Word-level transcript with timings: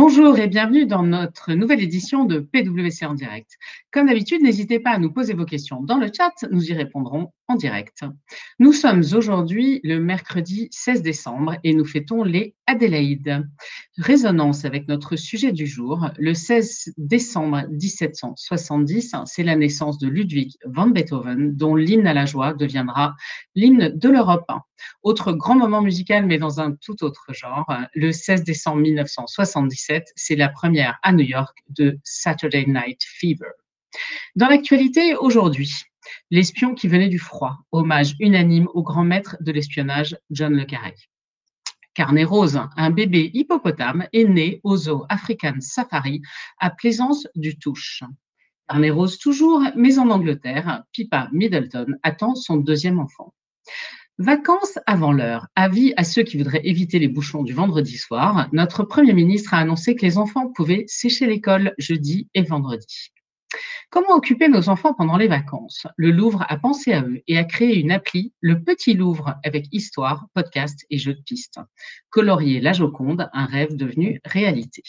Bonjour 0.00 0.38
et 0.38 0.46
bienvenue 0.46 0.86
dans 0.86 1.02
notre 1.02 1.54
nouvelle 1.54 1.82
édition 1.82 2.24
de 2.24 2.38
PWC 2.38 3.04
en 3.04 3.14
direct. 3.14 3.58
Comme 3.98 4.06
d'habitude, 4.06 4.42
n'hésitez 4.42 4.78
pas 4.78 4.90
à 4.90 4.98
nous 5.00 5.12
poser 5.12 5.34
vos 5.34 5.44
questions 5.44 5.82
dans 5.82 5.98
le 5.98 6.08
chat, 6.16 6.30
nous 6.52 6.70
y 6.70 6.72
répondrons 6.72 7.32
en 7.48 7.56
direct. 7.56 8.04
Nous 8.60 8.72
sommes 8.72 9.02
aujourd'hui 9.12 9.80
le 9.82 9.98
mercredi 9.98 10.68
16 10.70 11.02
décembre 11.02 11.56
et 11.64 11.74
nous 11.74 11.84
fêtons 11.84 12.22
les 12.22 12.54
Adélaïdes. 12.68 13.44
Résonance 13.96 14.64
avec 14.64 14.86
notre 14.86 15.16
sujet 15.16 15.50
du 15.50 15.66
jour, 15.66 16.10
le 16.16 16.32
16 16.32 16.92
décembre 16.96 17.64
1770, 17.72 19.16
c'est 19.24 19.42
la 19.42 19.56
naissance 19.56 19.98
de 19.98 20.06
Ludwig 20.06 20.52
van 20.64 20.86
Beethoven, 20.86 21.56
dont 21.56 21.74
l'hymne 21.74 22.06
à 22.06 22.14
la 22.14 22.24
joie 22.24 22.54
deviendra 22.54 23.16
l'hymne 23.56 23.88
de 23.88 24.08
l'Europe. 24.08 24.48
Autre 25.02 25.32
grand 25.32 25.56
moment 25.56 25.82
musical, 25.82 26.24
mais 26.24 26.38
dans 26.38 26.60
un 26.60 26.70
tout 26.70 27.02
autre 27.02 27.32
genre, 27.32 27.66
le 27.94 28.12
16 28.12 28.44
décembre 28.44 28.80
1977, 28.80 30.12
c'est 30.14 30.36
la 30.36 30.50
première 30.50 31.00
à 31.02 31.12
New 31.12 31.26
York 31.26 31.58
de 31.70 31.98
Saturday 32.04 32.64
Night 32.68 33.00
Fever. 33.02 33.48
Dans 34.36 34.48
l'actualité 34.48 35.16
aujourd'hui, 35.16 35.70
L'espion 36.30 36.74
qui 36.74 36.88
venait 36.88 37.08
du 37.08 37.18
froid, 37.18 37.58
hommage 37.72 38.14
unanime 38.20 38.68
au 38.74 38.82
grand 38.82 39.04
maître 39.04 39.36
de 39.40 39.52
l'espionnage 39.52 40.16
John 40.30 40.54
le 40.54 40.64
Carré. 40.64 40.94
Carnet 41.94 42.24
Rose, 42.24 42.60
un 42.76 42.90
bébé 42.90 43.30
hippopotame, 43.34 44.06
est 44.12 44.24
né 44.24 44.60
au 44.62 44.76
zoo 44.76 45.04
African 45.08 45.54
Safari 45.60 46.20
à 46.58 46.70
Plaisance 46.70 47.26
du 47.34 47.58
Touche. 47.58 48.02
Carnet 48.68 48.90
Rose 48.90 49.18
toujours, 49.18 49.62
mais 49.74 49.98
en 49.98 50.10
Angleterre, 50.10 50.84
Pippa 50.92 51.28
Middleton 51.32 51.86
attend 52.02 52.34
son 52.34 52.58
deuxième 52.58 53.00
enfant. 53.00 53.34
Vacances 54.18 54.78
avant 54.86 55.12
l'heure. 55.12 55.46
Avis 55.56 55.94
à 55.96 56.04
ceux 56.04 56.24
qui 56.24 56.36
voudraient 56.36 56.66
éviter 56.66 56.98
les 56.98 57.08
bouchons 57.08 57.42
du 57.42 57.52
vendredi 57.52 57.96
soir. 57.96 58.48
Notre 58.52 58.82
Premier 58.82 59.12
ministre 59.12 59.54
a 59.54 59.58
annoncé 59.58 59.94
que 59.94 60.04
les 60.04 60.18
enfants 60.18 60.48
pouvaient 60.48 60.84
sécher 60.88 61.26
l'école 61.26 61.74
jeudi 61.78 62.28
et 62.34 62.42
vendredi. 62.42 63.12
Comment 63.90 64.16
occuper 64.16 64.48
nos 64.48 64.68
enfants 64.68 64.92
pendant 64.92 65.16
les 65.16 65.28
vacances? 65.28 65.86
Le 65.96 66.10
Louvre 66.10 66.44
a 66.46 66.58
pensé 66.58 66.92
à 66.92 67.02
eux 67.02 67.22
et 67.26 67.38
a 67.38 67.44
créé 67.44 67.80
une 67.80 67.90
appli, 67.90 68.34
le 68.42 68.62
Petit 68.62 68.92
Louvre, 68.92 69.36
avec 69.42 69.64
histoire, 69.72 70.26
podcast 70.34 70.84
et 70.90 70.98
jeux 70.98 71.14
de 71.14 71.22
pistes. 71.22 71.58
Colorier 72.10 72.60
la 72.60 72.74
Joconde, 72.74 73.30
un 73.32 73.46
rêve 73.46 73.76
devenu 73.76 74.20
réalité. 74.26 74.82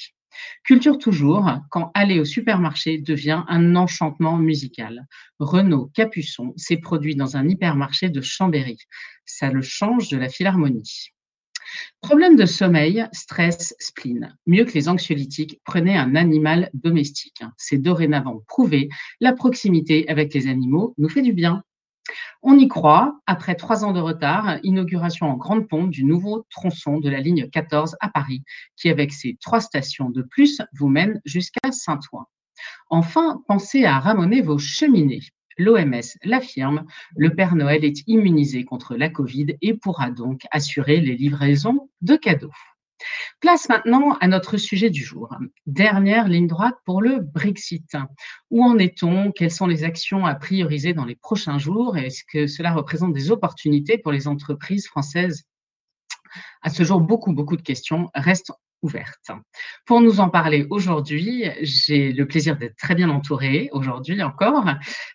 Culture 0.66 0.98
toujours, 0.98 1.50
quand 1.72 1.92
aller 1.94 2.20
au 2.20 2.26
supermarché 2.26 2.98
devient 2.98 3.44
un 3.48 3.78
enchantement 3.78 4.36
musical. 4.36 5.08
Renaud 5.40 5.90
Capuçon 5.94 6.54
s'est 6.58 6.78
produit 6.78 7.16
dans 7.16 7.38
un 7.38 7.48
hypermarché 7.48 8.10
de 8.10 8.20
Chambéry. 8.20 8.80
Ça 9.26 9.50
le 9.50 9.62
change 9.62 10.10
de 10.10 10.18
la 10.18 10.28
philharmonie. 10.28 11.14
Problème 12.02 12.36
de 12.36 12.46
sommeil, 12.46 13.06
stress, 13.12 13.76
spleen. 13.80 14.36
Mieux 14.46 14.66
que 14.66 14.74
les 14.74 14.90
anxiolytiques, 14.90 15.60
prenez 15.64 15.98
un 15.98 16.16
animal 16.16 16.70
domestique. 16.74 17.44
C'est 17.58 17.78
dorénavant 17.78 18.42
prouvé. 18.48 18.90
La 19.20 19.34
proximité 19.34 20.08
avec 20.10 20.34
les 20.34 20.48
animaux 20.48 20.94
nous 20.98 21.10
fait 21.10 21.22
du 21.22 21.34
bien. 21.34 21.64
On 22.42 22.58
y 22.58 22.68
croit, 22.68 23.20
après 23.28 23.56
trois 23.56 23.84
ans 23.84 23.92
de 23.92 24.00
retard, 24.00 24.58
inauguration 24.64 25.28
en 25.28 25.36
grande 25.36 25.68
pompe 25.68 25.92
du 25.92 26.06
nouveau 26.06 26.46
tronçon 26.50 27.00
de 27.00 27.10
la 27.10 27.20
ligne 27.20 27.50
14 27.50 27.98
à 28.00 28.10
Paris, 28.10 28.44
qui 28.78 28.90
avec 28.90 29.12
ses 29.12 29.38
trois 29.42 29.60
stations 29.60 30.10
de 30.10 30.22
plus 30.22 30.62
vous 30.74 30.88
mène 30.88 31.22
jusqu'à 31.26 31.72
Saint-Ouen. 31.72 32.26
Enfin, 32.90 33.42
pensez 33.48 33.86
à 33.86 34.00
ramoner 34.00 34.42
vos 34.42 34.58
cheminées. 34.58 35.22
L'OMS 35.60 36.18
l'affirme, 36.24 36.86
le 37.18 37.36
Père 37.36 37.56
Noël 37.56 37.84
est 37.84 38.08
immunisé 38.08 38.64
contre 38.64 38.96
la 38.96 39.10
Covid 39.10 39.58
et 39.62 39.74
pourra 39.74 40.10
donc 40.10 40.48
assurer 40.52 41.02
les 41.02 41.18
livraisons 41.18 41.90
de 42.02 42.16
cadeaux. 42.16 42.54
Place 43.42 43.68
maintenant 43.68 44.14
à 44.22 44.28
notre 44.28 44.56
sujet 44.56 44.90
du 44.90 45.04
jour. 45.04 45.36
Dernière 45.66 46.30
ligne 46.30 46.48
droite 46.48 46.76
pour 46.86 47.02
le 47.02 47.20
Brexit. 47.20 47.98
Où 48.52 48.64
en 48.64 48.78
est-on? 48.78 49.32
Quelles 49.34 49.52
sont 49.52 49.68
les 49.68 49.84
actions 49.84 50.26
à 50.26 50.34
prioriser 50.34 50.94
dans 50.94 51.06
les 51.06 51.16
prochains 51.16 51.60
jours? 51.60 51.98
Est-ce 51.98 52.24
que 52.24 52.48
cela 52.48 52.72
représente 52.72 53.14
des 53.14 53.30
opportunités 53.30 53.98
pour 53.98 54.14
les 54.14 54.30
entreprises 54.30 54.88
françaises? 54.88 55.44
À 56.62 56.70
ce 56.70 56.84
jour, 56.84 57.02
beaucoup, 57.02 57.34
beaucoup 57.34 57.58
de 57.58 57.62
questions 57.62 58.10
restent 58.16 58.54
ouverte. 58.82 59.32
Pour 59.86 60.02
nous 60.02 60.20
en 60.20 60.30
parler 60.30 60.66
aujourd'hui, 60.70 61.46
j'ai 61.62 62.14
le 62.14 62.26
plaisir 62.26 62.58
d'être 62.58 62.76
très 62.78 62.96
bien 62.96 63.10
entouré 63.10 63.70
aujourd'hui 63.74 64.22
encore 64.24 64.68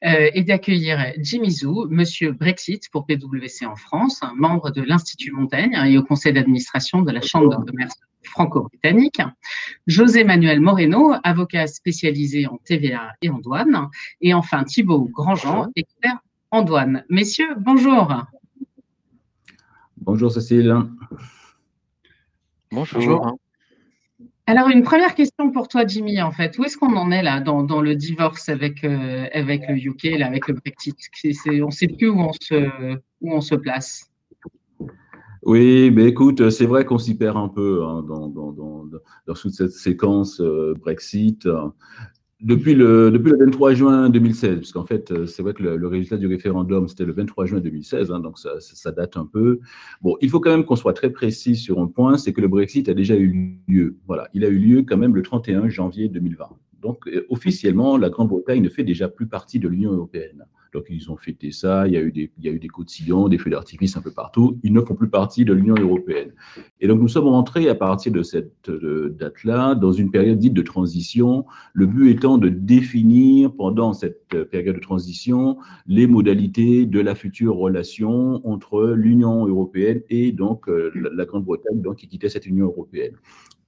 euh, 0.04 0.30
et 0.34 0.42
d'accueillir 0.42 1.12
Jimmy 1.18 1.50
Zou, 1.50 1.86
monsieur 1.88 2.32
Brexit 2.32 2.90
pour 2.90 3.06
PwC 3.06 3.66
en 3.66 3.76
France, 3.76 4.20
membre 4.36 4.70
de 4.70 4.82
l'Institut 4.82 5.32
Montaigne 5.32 5.78
et 5.86 5.98
au 5.98 6.02
conseil 6.02 6.32
d'administration 6.32 7.02
de 7.02 7.10
la 7.10 7.20
Chambre 7.20 7.58
de 7.58 7.70
commerce 7.70 7.94
franco-britannique, 8.24 9.20
José 9.86 10.24
Manuel 10.24 10.60
Moreno, 10.60 11.14
avocat 11.22 11.66
spécialisé 11.66 12.46
en 12.46 12.58
TVA 12.64 13.12
et 13.22 13.30
en 13.30 13.38
douane, 13.38 13.88
et 14.20 14.34
enfin 14.34 14.64
Thibault 14.64 15.08
Grandjean, 15.12 15.68
expert 15.76 16.18
en 16.50 16.62
douane. 16.62 17.04
Messieurs, 17.10 17.54
bonjour. 17.58 18.24
Bonjour 19.98 20.32
Cécile. 20.32 20.76
Bonjour. 22.70 23.38
Alors, 24.46 24.68
une 24.68 24.82
première 24.82 25.14
question 25.14 25.50
pour 25.50 25.68
toi, 25.68 25.86
Jimmy, 25.86 26.20
en 26.20 26.30
fait. 26.30 26.58
Où 26.58 26.64
est-ce 26.64 26.76
qu'on 26.76 26.94
en 26.96 27.10
est 27.10 27.22
là 27.22 27.40
dans, 27.40 27.80
le 27.80 27.94
divorce 27.94 28.50
avec, 28.50 28.84
euh, 28.84 29.26
le 29.34 29.74
UK, 29.74 30.20
avec 30.20 30.48
le 30.48 30.54
Brexit? 30.54 30.96
On 31.62 31.66
ne 31.66 31.70
sait 31.70 31.88
plus 31.88 32.10
où 32.10 32.20
on 32.20 33.40
se, 33.40 33.54
place. 33.54 34.10
Oui, 35.42 35.90
mais 35.90 36.04
écoute, 36.04 36.50
c'est 36.50 36.66
vrai 36.66 36.84
qu'on 36.84 36.98
s'y 36.98 37.16
perd 37.16 37.38
un 37.38 37.48
peu 37.48 37.84
hein, 37.84 38.02
dans, 38.02 39.34
toute 39.34 39.52
cette 39.52 39.72
séquence 39.72 40.40
euh, 40.40 40.74
Brexit. 40.78 41.48
Depuis 42.40 42.74
le, 42.74 43.10
depuis 43.10 43.30
le 43.30 43.38
23 43.38 43.74
juin 43.74 44.10
2016, 44.10 44.56
parce 44.56 44.72
qu'en 44.72 44.84
fait, 44.84 45.10
euh, 45.12 45.24
c'est 45.24 45.42
vrai 45.42 45.54
que 45.54 45.62
le, 45.62 45.86
résultat 45.86 46.16
du 46.16 46.26
référendum, 46.26 46.88
c'était 46.88 47.04
le 47.04 47.12
23 47.12 47.46
juin 47.46 47.60
2016, 47.60 48.10
hein, 48.10 48.20
donc 48.20 48.38
ça, 48.38 48.60
ça, 48.60 48.90
date 48.90 49.16
un 49.16 49.24
peu. 49.24 49.60
Bon, 50.02 50.16
il 50.20 50.28
faut 50.28 50.40
quand 50.40 50.50
même 50.50 50.64
qu'on 50.64 50.76
soit 50.76 50.92
très 50.92 51.10
précis 51.10 51.56
sur 51.56 51.80
un 51.80 51.86
point, 51.86 52.18
c'est 52.18 52.32
que 52.32 52.40
le 52.40 52.48
Brexit 52.48 52.88
a 52.88 52.94
déjà 52.94 53.16
eu 53.16 53.60
lieu. 53.68 53.96
Voilà, 54.06 54.28
il 54.34 54.44
a 54.44 54.48
eu 54.48 54.58
lieu 54.58 54.82
quand 54.82 54.96
même 54.96 55.14
le 55.14 55.22
31 55.22 55.68
janvier 55.68 56.08
2020. 56.08 56.48
Donc, 56.82 57.06
euh, 57.06 57.24
officiellement, 57.30 57.96
la 57.96 58.10
Grande-Bretagne 58.10 58.62
ne 58.62 58.68
fait 58.68 58.84
déjà 58.84 59.08
plus 59.08 59.26
partie 59.26 59.58
de 59.58 59.68
l'Union 59.68 59.92
européenne. 59.92 60.44
Donc, 60.74 60.86
ils 60.90 61.10
ont 61.10 61.16
fêté 61.16 61.52
ça, 61.52 61.86
il 61.86 61.94
y 61.94 61.96
a 61.96 62.00
eu 62.00 62.12
des, 62.12 62.30
il 62.38 62.44
y 62.44 62.48
a 62.48 62.52
eu 62.52 62.58
des 62.58 62.68
cotillons, 62.68 63.28
des 63.28 63.38
feux 63.38 63.50
d'artifice 63.50 63.96
un 63.96 64.02
peu 64.02 64.10
partout. 64.10 64.58
Ils 64.62 64.72
ne 64.72 64.80
font 64.80 64.94
plus 64.94 65.08
partie 65.08 65.44
de 65.44 65.52
l'Union 65.52 65.76
européenne. 65.80 66.32
Et 66.80 66.88
donc, 66.88 67.00
nous 67.00 67.08
sommes 67.08 67.28
rentrés 67.28 67.68
à 67.68 67.74
partir 67.74 68.12
de 68.12 68.22
cette 68.22 68.68
date-là 68.68 69.74
dans 69.76 69.92
une 69.92 70.10
période 70.10 70.38
dite 70.38 70.54
de 70.54 70.62
transition, 70.62 71.46
le 71.72 71.86
but 71.86 72.10
étant 72.10 72.38
de 72.38 72.48
définir 72.48 73.54
pendant 73.54 73.92
cette 73.92 74.28
période 74.50 74.74
de 74.74 74.80
transition 74.80 75.58
les 75.86 76.06
modalités 76.06 76.86
de 76.86 77.00
la 77.00 77.14
future 77.14 77.56
relation 77.56 78.46
entre 78.46 78.86
l'Union 78.86 79.46
européenne 79.46 80.02
et 80.10 80.32
donc 80.32 80.68
euh, 80.68 80.90
la 80.94 81.24
Grande-Bretagne, 81.24 81.82
qui 81.96 82.08
quittait 82.08 82.28
cette 82.28 82.46
Union 82.46 82.66
européenne 82.66 83.14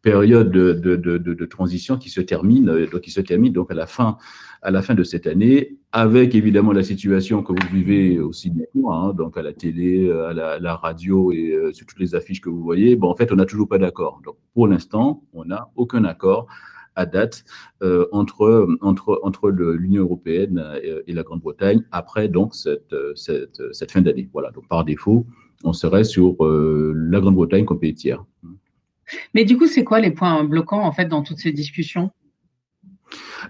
période 0.07 0.53
de, 0.53 1.45
transition 1.47 1.99
qui 1.99 2.11
se 2.11 2.21
termine, 2.21 2.69
euh, 2.69 2.87
donc 2.87 3.01
qui 3.01 3.11
se 3.11 3.21
termine 3.21 3.53
donc 3.53 3.73
à 3.73 3.75
la 3.75 3.87
fin, 3.87 4.19
à 4.63 4.71
la 4.71 4.81
fin 4.81 4.95
de 4.95 5.03
cette 5.03 5.27
année, 5.27 5.79
avec 5.91 6.37
évidemment 6.37 6.73
la 6.73 6.85
situation 6.85 7.43
que 7.43 7.53
vous 7.53 7.69
vivez 7.75 8.21
aussi 8.21 8.51
bien 8.51 8.67
hein, 8.89 9.13
donc 9.15 9.37
à 9.37 9.43
la 9.43 9.53
télé, 9.53 10.09
à 10.09 10.33
la, 10.61 10.77
radio 10.77 11.33
et 11.33 11.51
euh, 11.51 11.73
sur 11.73 11.87
toutes 11.87 11.99
les 11.99 12.15
affiches 12.15 12.41
que 12.41 12.49
vous 12.49 12.63
voyez. 12.63 12.95
Bon, 12.95 13.09
en 13.11 13.17
fait, 13.17 13.33
on 13.33 13.37
n'a 13.37 13.47
toujours 13.47 13.67
pas 13.67 13.79
d'accord. 13.79 14.21
Donc, 14.25 14.37
pour 14.55 14.69
l'instant, 14.69 15.25
on 15.33 15.45
n'a 15.45 15.71
aucun 15.75 16.05
accord 16.05 16.47
à 16.95 17.05
date 17.05 17.45
euh, 17.83 18.07
entre, 18.13 18.69
entre, 18.83 19.19
entre 19.25 19.51
l'Union 19.51 20.03
européenne 20.03 20.65
et, 21.09 21.13
la 21.13 21.25
Grande-Bretagne 21.25 21.83
après 21.91 22.29
donc 22.29 22.55
cette, 22.55 22.95
cette, 23.17 23.61
cette 23.73 23.91
fin 23.91 24.03
d'année. 24.03 24.29
Voilà, 24.33 24.53
donc 24.53 24.69
par 24.69 24.85
défaut, 24.85 25.27
on 25.65 25.73
serait 25.73 26.05
sur 26.05 26.37
la 26.41 27.21
Grande-Bretagne 27.21 27.65
comme 27.65 27.81
pays 27.81 27.95
tiers. 27.95 28.25
Mais 29.35 29.45
du 29.45 29.57
coup, 29.57 29.67
c'est 29.67 29.85
quoi 29.85 30.01
les 30.01 30.11
points 30.11 30.45
bloquants 30.45 30.85
en 30.85 30.93
fait 30.93 31.07
dans 31.07 31.23
toutes 31.23 31.39
ces 31.39 31.53
discussions? 31.53 32.11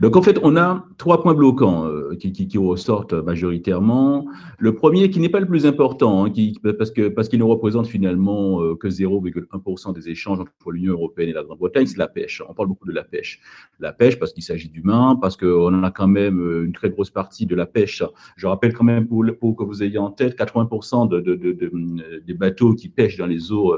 Donc 0.00 0.16
en 0.16 0.22
fait, 0.22 0.38
on 0.42 0.56
a 0.56 0.84
trois 0.98 1.22
points 1.22 1.34
bloquants 1.34 1.86
euh, 1.86 2.14
qui, 2.16 2.58
ressortent 2.58 3.12
majoritairement. 3.12 4.26
Le 4.58 4.74
premier, 4.74 5.10
qui 5.10 5.20
n'est 5.20 5.28
pas 5.28 5.40
le 5.40 5.46
plus 5.46 5.66
important, 5.66 6.24
hein, 6.24 6.32
parce 6.76 6.90
qu'il 7.28 7.38
ne 7.38 7.44
représente 7.44 7.86
finalement 7.86 8.62
euh, 8.62 8.74
que 8.74 8.88
0,1% 8.88 9.94
des 9.94 10.08
échanges 10.08 10.40
entre 10.40 10.70
l'Union 10.70 10.94
européenne 10.94 11.28
et 11.28 11.32
la 11.32 11.42
Grande-Bretagne, 11.42 11.86
c'est 11.86 11.98
la 11.98 12.08
pêche. 12.08 12.42
On 12.48 12.54
parle 12.54 12.68
beaucoup 12.68 12.86
de 12.86 12.92
la 12.92 13.04
pêche. 13.04 13.40
La 13.78 13.92
pêche 13.92 14.18
parce 14.18 14.32
qu'il 14.32 14.42
s'agit 14.42 14.68
d'humains, 14.68 15.18
parce 15.20 15.36
qu'on 15.36 15.82
a 15.82 15.90
quand 15.90 16.08
même 16.08 16.40
euh, 16.40 16.64
une 16.64 16.72
très 16.72 16.90
grosse 16.90 17.10
partie 17.10 17.46
de 17.46 17.54
la 17.54 17.66
pêche. 17.66 18.02
Je 18.36 18.46
rappelle 18.46 18.72
quand 18.72 18.84
même 18.84 19.06
pour, 19.06 19.24
que 19.56 19.64
vous 19.64 19.82
ayez 19.82 19.98
en 19.98 20.10
tête, 20.10 20.38
80% 20.38 21.08
de, 21.08 21.20
de, 21.20 21.34
de, 21.34 22.20
des 22.26 22.34
bateaux 22.34 22.74
qui 22.74 22.88
pêchent 22.88 23.16
dans 23.16 23.26
les 23.26 23.52
eaux, 23.52 23.76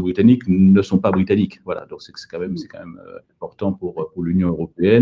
britanniques 0.00 0.42
ne 0.48 0.82
sont 0.82 0.98
pas 0.98 1.10
britanniques. 1.10 1.60
Voilà, 1.64 1.86
donc 1.86 2.02
c'est 2.02 2.12
quand 2.30 2.38
même, 2.40 2.56
important 3.40 3.72
pour 3.72 4.10
l'Union 4.16 4.48
européenne. 4.48 4.97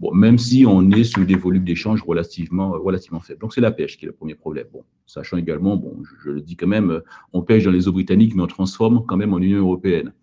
Bon, 0.00 0.14
même 0.14 0.38
si 0.38 0.64
on 0.66 0.90
est 0.92 1.04
sur 1.04 1.26
des 1.26 1.34
volumes 1.34 1.64
d'échanges 1.64 2.02
relativement, 2.02 2.70
relativement 2.70 3.20
faibles. 3.20 3.40
Donc, 3.40 3.52
c'est 3.52 3.60
la 3.60 3.70
pêche 3.70 3.98
qui 3.98 4.06
est 4.06 4.08
le 4.08 4.14
premier 4.14 4.34
problème. 4.34 4.66
Bon, 4.72 4.82
sachant 5.06 5.36
également, 5.36 5.76
bon, 5.76 6.02
je, 6.24 6.30
le 6.30 6.40
dis 6.40 6.56
quand 6.56 6.66
même, 6.66 7.02
on 7.34 7.42
pêche 7.42 7.64
dans 7.64 7.70
les 7.70 7.86
eaux 7.86 7.92
britanniques, 7.92 8.34
mais 8.34 8.42
on 8.42 8.46
transforme 8.46 9.04
quand 9.06 9.18
même 9.18 9.34
en 9.34 9.38
Union 9.38 9.58
européenne. 9.58 10.14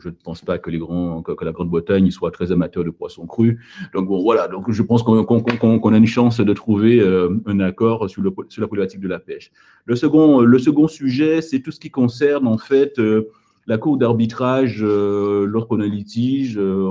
je 0.00 0.08
ne 0.08 0.14
pense 0.24 0.42
pas 0.42 0.58
que, 0.58 0.68
les 0.68 0.78
grands, 0.78 1.22
que, 1.22 1.44
la 1.44 1.52
Grande-Bretagne 1.52 2.10
soit 2.10 2.32
très 2.32 2.50
amateur 2.50 2.82
de 2.82 2.90
poissons 2.90 3.24
crus. 3.24 3.56
Donc 3.94 4.08
bon, 4.08 4.20
voilà, 4.20 4.48
donc 4.48 4.68
je 4.68 4.82
pense 4.82 5.04
qu'on 5.04 5.92
a 5.92 5.96
une 5.96 6.06
chance 6.06 6.40
de 6.40 6.52
trouver 6.52 6.98
euh, 7.00 7.36
un 7.46 7.60
accord 7.60 8.10
sur, 8.10 8.22
le, 8.22 8.32
sur, 8.48 8.60
la 8.60 8.66
problématique 8.66 9.00
de 9.00 9.08
la 9.08 9.20
pêche. 9.20 9.52
Le 9.84 9.94
second, 9.94 10.40
le 10.40 10.58
second 10.58 10.88
sujet, 10.88 11.40
c'est 11.40 11.60
tout 11.60 11.70
ce 11.70 11.78
qui 11.78 11.90
concerne 11.90 12.48
en 12.48 12.58
fait 12.58 12.98
euh, 12.98 13.30
la 13.70 13.78
Cour 13.78 13.98
d'arbitrage, 13.98 14.80
euh, 14.82 15.46
lorsqu'on 15.46 15.78
a 15.78 15.84
un 15.84 15.88
litige 15.88 16.58
euh, 16.58 16.90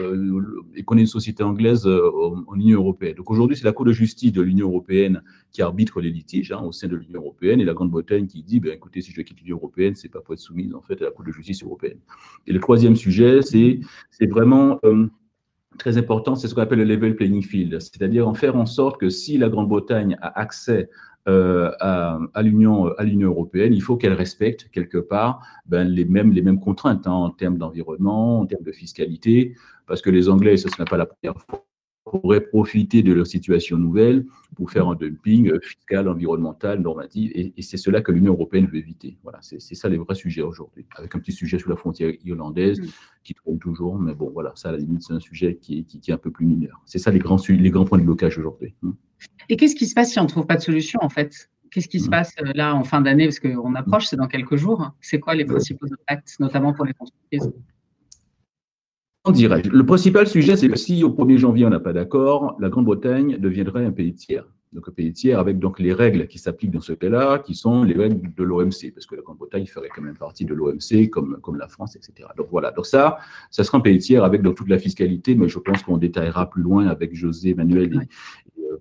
euh, 0.00 0.42
et 0.74 0.84
qu'on 0.84 0.96
est 0.96 1.02
une 1.02 1.06
société 1.06 1.42
anglaise 1.42 1.86
en 1.86 2.54
Union 2.54 2.80
européenne. 2.80 3.14
Donc 3.16 3.30
aujourd'hui, 3.30 3.58
c'est 3.58 3.66
la 3.66 3.72
Cour 3.72 3.84
de 3.84 3.92
justice 3.92 4.32
de 4.32 4.40
l'Union 4.40 4.68
européenne 4.68 5.22
qui 5.50 5.60
arbitre 5.60 6.00
les 6.00 6.08
litiges 6.08 6.50
hein, 6.50 6.62
au 6.64 6.72
sein 6.72 6.88
de 6.88 6.96
l'Union 6.96 7.20
européenne 7.20 7.60
et 7.60 7.66
la 7.66 7.74
Grande-Bretagne 7.74 8.26
qui 8.26 8.42
dit, 8.42 8.58
ben, 8.58 8.72
écoutez, 8.72 9.02
si 9.02 9.12
je 9.12 9.20
quitte 9.20 9.38
l'Union 9.42 9.58
européenne, 9.58 9.94
c'est 9.94 10.08
pas 10.08 10.22
pour 10.22 10.32
être 10.32 10.40
soumise 10.40 10.74
en 10.74 10.80
fait 10.80 10.98
à 11.02 11.04
la 11.04 11.10
Cour 11.10 11.26
de 11.26 11.30
justice 11.30 11.62
européenne. 11.62 11.98
Et 12.46 12.54
le 12.54 12.60
troisième 12.60 12.96
sujet, 12.96 13.40
c'est 13.42 14.26
vraiment 14.26 14.80
très 15.76 15.98
important, 15.98 16.36
c'est 16.36 16.48
ce 16.48 16.54
qu'on 16.54 16.62
appelle 16.62 16.78
le 16.78 16.84
level 16.84 17.16
playing 17.16 17.42
field, 17.42 17.78
c'est-à-dire 17.80 18.26
en 18.26 18.34
faire 18.34 18.56
en 18.56 18.66
sorte 18.66 18.98
que 18.98 19.10
si 19.10 19.36
la 19.36 19.50
Grande-Bretagne 19.50 20.16
a 20.22 20.40
accès 20.40 20.88
à, 21.26 22.18
à 22.34 22.42
l'Union 22.42 22.94
européenne, 22.98 23.72
il 23.74 23.82
faut 23.82 23.96
qu'elle 23.96 24.12
respecte 24.12 24.68
quelque 24.70 24.98
part 24.98 25.46
ben, 25.66 25.86
les, 25.88 26.04
mêmes, 26.04 26.32
les 26.32 26.42
mêmes 26.42 26.60
contraintes 26.60 27.06
hein, 27.06 27.12
en 27.12 27.30
termes 27.30 27.58
d'environnement, 27.58 28.40
en 28.40 28.46
termes 28.46 28.64
de 28.64 28.72
fiscalité, 28.72 29.54
parce 29.86 30.02
que 30.02 30.10
les 30.10 30.28
Anglais, 30.28 30.56
ça 30.56 30.68
ce 30.68 30.80
n'est 30.80 30.88
pas 30.88 30.96
la 30.96 31.06
première 31.06 31.40
fois, 31.40 31.64
pourraient 32.04 32.40
profiter 32.40 33.02
de 33.02 33.12
leur 33.12 33.26
situation 33.26 33.78
nouvelle 33.78 34.26
pour 34.56 34.70
faire 34.70 34.88
un 34.88 34.94
dumping 34.94 35.52
fiscal, 35.60 36.08
environnemental, 36.08 36.80
normatif, 36.80 37.30
et, 37.34 37.52
c'est 37.62 37.76
cela 37.76 38.00
que 38.02 38.12
l'Union 38.12 38.32
européenne 38.32 38.66
veut 38.66 38.78
éviter. 38.78 39.18
Voilà, 39.22 39.38
c'est 39.40 39.60
ça 39.60 39.88
les 39.88 39.98
vrais 39.98 40.14
sujets 40.14 40.42
aujourd'hui, 40.42 40.86
avec 40.96 41.14
un 41.14 41.18
petit 41.20 41.32
sujet 41.32 41.58
sur 41.58 41.70
la 41.70 41.76
frontière 41.76 42.12
irlandaise 42.24 42.80
mm. 42.80 42.86
qui 43.22 43.34
tourne 43.34 43.58
toujours, 43.58 43.98
mais 43.98 44.14
bon, 44.14 44.30
voilà, 44.30 44.52
ça 44.56 44.70
à 44.70 44.72
la 44.72 44.78
limite, 44.78 45.02
c'est 45.02 45.14
un 45.14 45.20
sujet 45.20 45.56
qui, 45.60 45.84
qui, 45.84 46.10
est 46.10 46.14
un 46.14 46.18
peu 46.18 46.30
plus 46.30 46.46
mineur. 46.46 46.82
C'est 46.86 46.98
ça 46.98 47.10
les 47.10 47.18
grands, 47.18 47.40
les 47.48 47.70
grands 47.70 47.84
points 47.84 47.98
de 47.98 48.04
blocage 48.04 48.38
aujourd'hui. 48.38 48.74
Hein. 48.82 48.94
Et 49.48 49.56
qu'est-ce 49.56 49.76
qui 49.76 49.86
se 49.86 49.94
passe 49.94 50.12
si 50.12 50.18
on 50.18 50.24
ne 50.24 50.28
trouve 50.28 50.46
pas 50.46 50.56
de 50.56 50.62
solution, 50.62 50.98
en 51.02 51.08
fait? 51.08 51.50
Qu'est-ce 51.70 51.88
qui 51.88 52.00
se 52.00 52.08
mm. 52.08 52.10
passe 52.10 52.34
euh, 52.40 52.52
là 52.54 52.74
en 52.74 52.84
fin 52.84 53.00
d'année? 53.00 53.26
Parce 53.26 53.40
qu'on 53.40 53.74
approche, 53.74 54.06
c'est 54.06 54.16
dans 54.16 54.28
quelques 54.28 54.56
jours. 54.56 54.90
C'est 55.00 55.20
quoi 55.20 55.34
les 55.34 55.44
principaux 55.44 55.86
impacts, 55.86 56.38
notamment 56.40 56.74
pour 56.74 56.84
les 56.84 56.92
entreprises? 56.98 57.50
Dirais 59.30 59.62
Le 59.62 59.86
principal 59.86 60.26
sujet, 60.26 60.56
c'est 60.56 60.68
que 60.68 60.76
si 60.76 61.04
au 61.04 61.10
1er 61.10 61.38
janvier 61.38 61.66
on 61.66 61.70
n'a 61.70 61.80
pas 61.80 61.92
d'accord, 61.92 62.56
la 62.58 62.68
Grande-Bretagne 62.68 63.38
deviendrait 63.38 63.84
un 63.84 63.92
pays 63.92 64.14
tiers. 64.14 64.46
Donc 64.72 64.88
un 64.88 64.92
pays 64.92 65.12
tiers 65.12 65.38
avec 65.38 65.58
donc 65.58 65.78
les 65.78 65.92
règles 65.92 66.26
qui 66.26 66.38
s'appliquent 66.38 66.70
dans 66.70 66.80
ce 66.80 66.94
cas-là, 66.94 67.38
qui 67.38 67.54
sont 67.54 67.84
les 67.84 67.94
règles 67.94 68.34
de 68.34 68.42
l'OMC, 68.42 68.92
parce 68.94 69.06
que 69.06 69.14
la 69.14 69.22
Grande-Bretagne 69.22 69.66
ferait 69.66 69.90
quand 69.94 70.02
même 70.02 70.16
partie 70.16 70.46
de 70.46 70.54
l'OMC, 70.54 71.10
comme, 71.10 71.38
comme 71.42 71.56
la 71.56 71.68
France, 71.68 71.94
etc. 71.94 72.28
Donc 72.36 72.48
voilà, 72.50 72.72
donc 72.72 72.86
ça, 72.86 73.18
ça 73.50 73.64
sera 73.64 73.78
un 73.78 73.82
pays 73.82 73.98
tiers 73.98 74.24
avec 74.24 74.42
donc 74.42 74.56
toute 74.56 74.70
la 74.70 74.78
fiscalité, 74.78 75.34
mais 75.34 75.48
je 75.48 75.58
pense 75.58 75.82
qu'on 75.82 75.98
détaillera 75.98 76.48
plus 76.48 76.62
loin 76.62 76.86
avec 76.86 77.14
José, 77.14 77.54
Manuel 77.54 78.06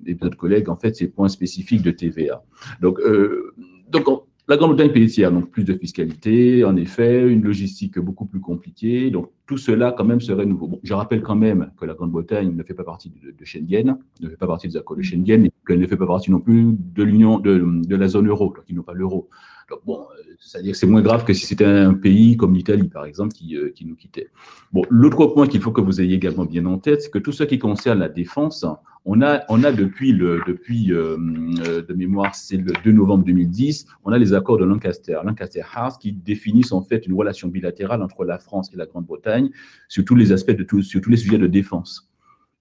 et, 0.06 0.16
d'autres 0.16 0.38
collègues, 0.38 0.70
en 0.70 0.78
fait, 0.78 0.96
ces 0.96 1.08
points 1.08 1.28
spécifiques 1.28 1.82
de 1.82 1.92
TVA. 1.92 2.42
Donc, 2.80 3.00
euh, 3.02 3.54
donc 3.90 4.08
la 4.48 4.58
Grande-Bretagne 4.58 5.08
tiers, 5.08 5.32
donc 5.32 5.50
plus 5.50 5.64
de 5.64 5.74
fiscalité, 5.74 6.66
en 6.66 6.76
effet, 6.76 7.28
une 7.28 7.44
logistique 7.44 8.00
beaucoup 8.00 8.26
plus 8.26 8.42
compliquée. 8.42 9.12
Donc 9.12 9.32
tout 9.46 9.58
cela 9.58 9.94
quand 9.96 10.04
même 10.04 10.20
serait 10.20 10.46
nouveau. 10.46 10.80
je 10.84 10.94
rappelle 10.94 11.22
quand 11.22 11.36
même 11.36 11.72
que 11.80 11.86
la 11.86 11.94
Grande-Bretagne 11.94 12.56
ne 12.56 12.64
fait 12.64 12.74
pas 12.74 12.84
partie 12.84 13.10
de, 13.10 13.46
Schengen, 13.46 13.98
ne 14.20 14.30
fait 14.30 14.38
pas 14.38 14.48
partie 14.48 14.68
des 14.68 14.78
accords 14.78 14.98
de 14.98 15.02
Schengen, 15.02 15.46
et 15.46 15.52
qu'elle 15.66 15.80
ne 15.80 15.88
fait 15.88 15.98
pas 15.98 16.08
partie 16.08 16.32
non 16.32 16.40
plus 16.40 16.76
de 16.76 17.04
l'union 17.04 17.40
de, 17.40 17.96
la 17.96 18.08
zone 18.08 18.28
euro, 18.28 18.48
donc 18.48 18.66
ils 18.68 18.76
n'ont 18.76 18.84
pas 18.84 18.94
l'euro. 18.94 19.30
Donc 19.70 19.80
bon, 19.86 20.06
c'est-à-dire 20.40 20.74
que 20.74 20.78
c'est 20.78 20.88
moins 20.88 21.02
grave 21.02 21.24
que 21.24 21.34
si 21.34 21.46
c'était 21.46 21.66
un 21.66 21.94
pays 21.94 22.36
comme 22.36 22.54
l'Italie, 22.54 22.90
par 22.90 23.06
exemple, 23.06 23.34
qui, 23.34 23.56
euh, 23.56 23.70
qui 23.70 23.86
nous 23.86 23.96
quittait. 23.96 24.30
Bon, 24.74 24.82
l'autre 24.90 25.28
point 25.28 25.48
qu'il 25.48 25.62
faut 25.62 25.72
que 25.72 25.82
vous 25.82 26.02
ayez 26.02 26.16
également 26.16 26.46
bien 26.46 26.66
en 26.66 26.78
tête, 26.78 27.04
c'est 27.04 27.12
que 27.12 27.20
tout 27.20 27.32
ce 27.32 27.44
qui 27.44 27.58
concerne 27.58 28.00
la 28.00 28.10
défense, 28.10 28.66
on 29.06 29.21
a, 29.21 29.44
on 29.50 29.63
a 29.63 29.71
depuis, 29.71 30.12
le, 30.12 30.42
depuis 30.48 30.94
euh, 30.94 31.18
euh, 31.65 31.81
de 31.81 31.94
mémoire, 31.94 32.36
c'est 32.36 32.57
le 32.57 32.71
2 32.83 32.92
novembre 32.92 33.24
2010, 33.25 33.88
on 34.06 34.12
a 34.12 34.18
les 34.18 34.33
accords 34.33 34.59
de 34.59 34.65
Lancaster, 34.65 35.19
Lancaster 35.24 35.63
House, 35.74 35.98
qui 35.98 36.13
définissent 36.13 36.71
en 36.71 36.83
fait 36.83 37.07
une 37.07 37.13
relation 37.13 37.48
bilatérale 37.48 38.03
entre 38.03 38.25
la 38.25 38.38
France 38.38 38.69
et 38.74 38.77
la 38.77 38.86
Grande-Bretagne 38.86 39.50
sur 39.88 40.06
tous 40.06 40.15
les 40.15 40.31
aspects 40.31 40.51
de 40.51 40.63
tout, 40.63 40.83
sur 40.83 41.01
tous 41.01 41.09
les 41.09 41.18
sujets 41.18 41.39
de 41.39 41.48
défense. 41.48 42.12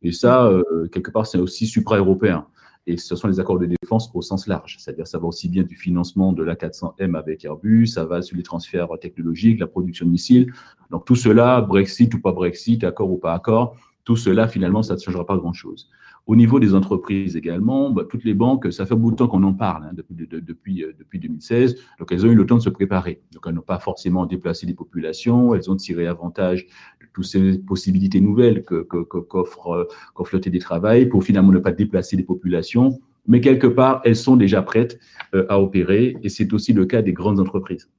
Et 0.02 0.12
ça, 0.12 0.46
euh, 0.46 0.88
quelque 0.90 1.10
part, 1.10 1.26
c'est 1.26 1.38
aussi 1.38 1.66
supra-européen. 1.66 2.46
Et 2.87 2.96
ce 2.96 3.14
sont 3.14 3.28
les 3.28 3.38
accords 3.38 3.58
de 3.58 3.66
défense 3.66 4.10
au 4.14 4.22
sens 4.22 4.46
large, 4.46 4.76
c'est-à-dire 4.78 5.06
ça 5.06 5.19
va 5.19 5.26
aussi 5.26 5.50
bien 5.50 5.62
du 5.62 5.76
financement 5.76 6.32
de 6.32 6.42
l'A400M 6.42 7.14
avec 7.14 7.44
Airbus, 7.44 7.88
ça 7.88 8.06
va 8.06 8.22
sur 8.22 8.38
les 8.38 8.42
transferts 8.42 8.88
technologiques, 8.98 9.60
la 9.60 9.66
production 9.66 10.06
de 10.06 10.10
missiles. 10.10 10.50
Donc 10.90 11.04
tout 11.04 11.14
cela, 11.14 11.60
Brexit 11.60 12.12
ou 12.14 12.20
pas 12.20 12.32
Brexit, 12.32 12.82
accord 12.82 13.10
ou 13.10 13.19
pas 13.19 13.34
accord, 13.34 13.76
tout 14.04 14.16
cela, 14.16 14.48
finalement, 14.48 14.82
ça 14.82 14.94
ne 14.94 14.98
changera 14.98 15.26
pas 15.26 15.37
grand-chose. 15.37 15.90
Au 16.26 16.37
niveau 16.37 16.61
des 16.61 16.75
entreprises 16.75 17.37
également, 17.37 17.90
bah, 17.90 18.05
toutes 18.08 18.25
les 18.25 18.34
banques, 18.34 18.72
ça 18.72 18.87
fait 18.87 18.94
beaucoup 18.94 19.12
de 19.12 19.17
temps 19.17 19.28
qu'on 19.28 19.43
en 19.43 19.55
parle, 19.55 19.84
hein, 19.84 19.93
depuis, 19.94 20.14
depuis, 20.14 20.84
euh, 20.84 20.93
depuis 20.99 21.19
2016, 21.19 21.76
donc 21.99 22.12
elles 22.12 22.25
ont 22.25 22.31
eu 22.31 22.34
le 22.34 22.46
temps 22.46 22.56
de 22.56 22.62
se 22.62 22.70
préparer. 22.70 23.22
Donc 23.32 23.44
elles 23.46 23.55
n'ont 23.55 23.62
pas 23.62 23.78
forcément 23.78 24.26
déplacé 24.26 24.67
les 24.67 24.75
populations, 24.75 25.55
elles 25.55 25.70
ont 25.70 25.76
tiré 25.76 26.06
avantage 26.06 26.67
de 27.00 27.06
toutes 27.12 27.25
ces 27.25 27.58
possibilités 27.58 28.20
nouvelles 28.20 28.62
qu'offre 28.64 29.88
que, 30.14 30.22
qu 30.25 30.37
le 30.37 30.40
télétravail 30.40 31.06
pour 31.06 31.25
finalement 31.25 31.52
ne 31.52 31.58
pas 31.58 31.72
déplacer 31.72 32.17
les 32.17 32.23
populations, 32.23 33.00
mais 33.26 33.40
quelque 33.40 33.66
part, 33.66 34.00
elles 34.05 34.16
sont 34.16 34.37
déjà 34.37 34.62
prêtes 34.62 34.99
euh, 35.34 35.46
à 35.49 35.61
opérer, 35.61 36.16
et 36.23 36.28
c'est 36.28 36.52
aussi 36.52 36.73
le 36.73 36.84
cas 36.84 37.02
des 37.02 37.12
grandes 37.12 37.40
entreprises. 37.40 37.90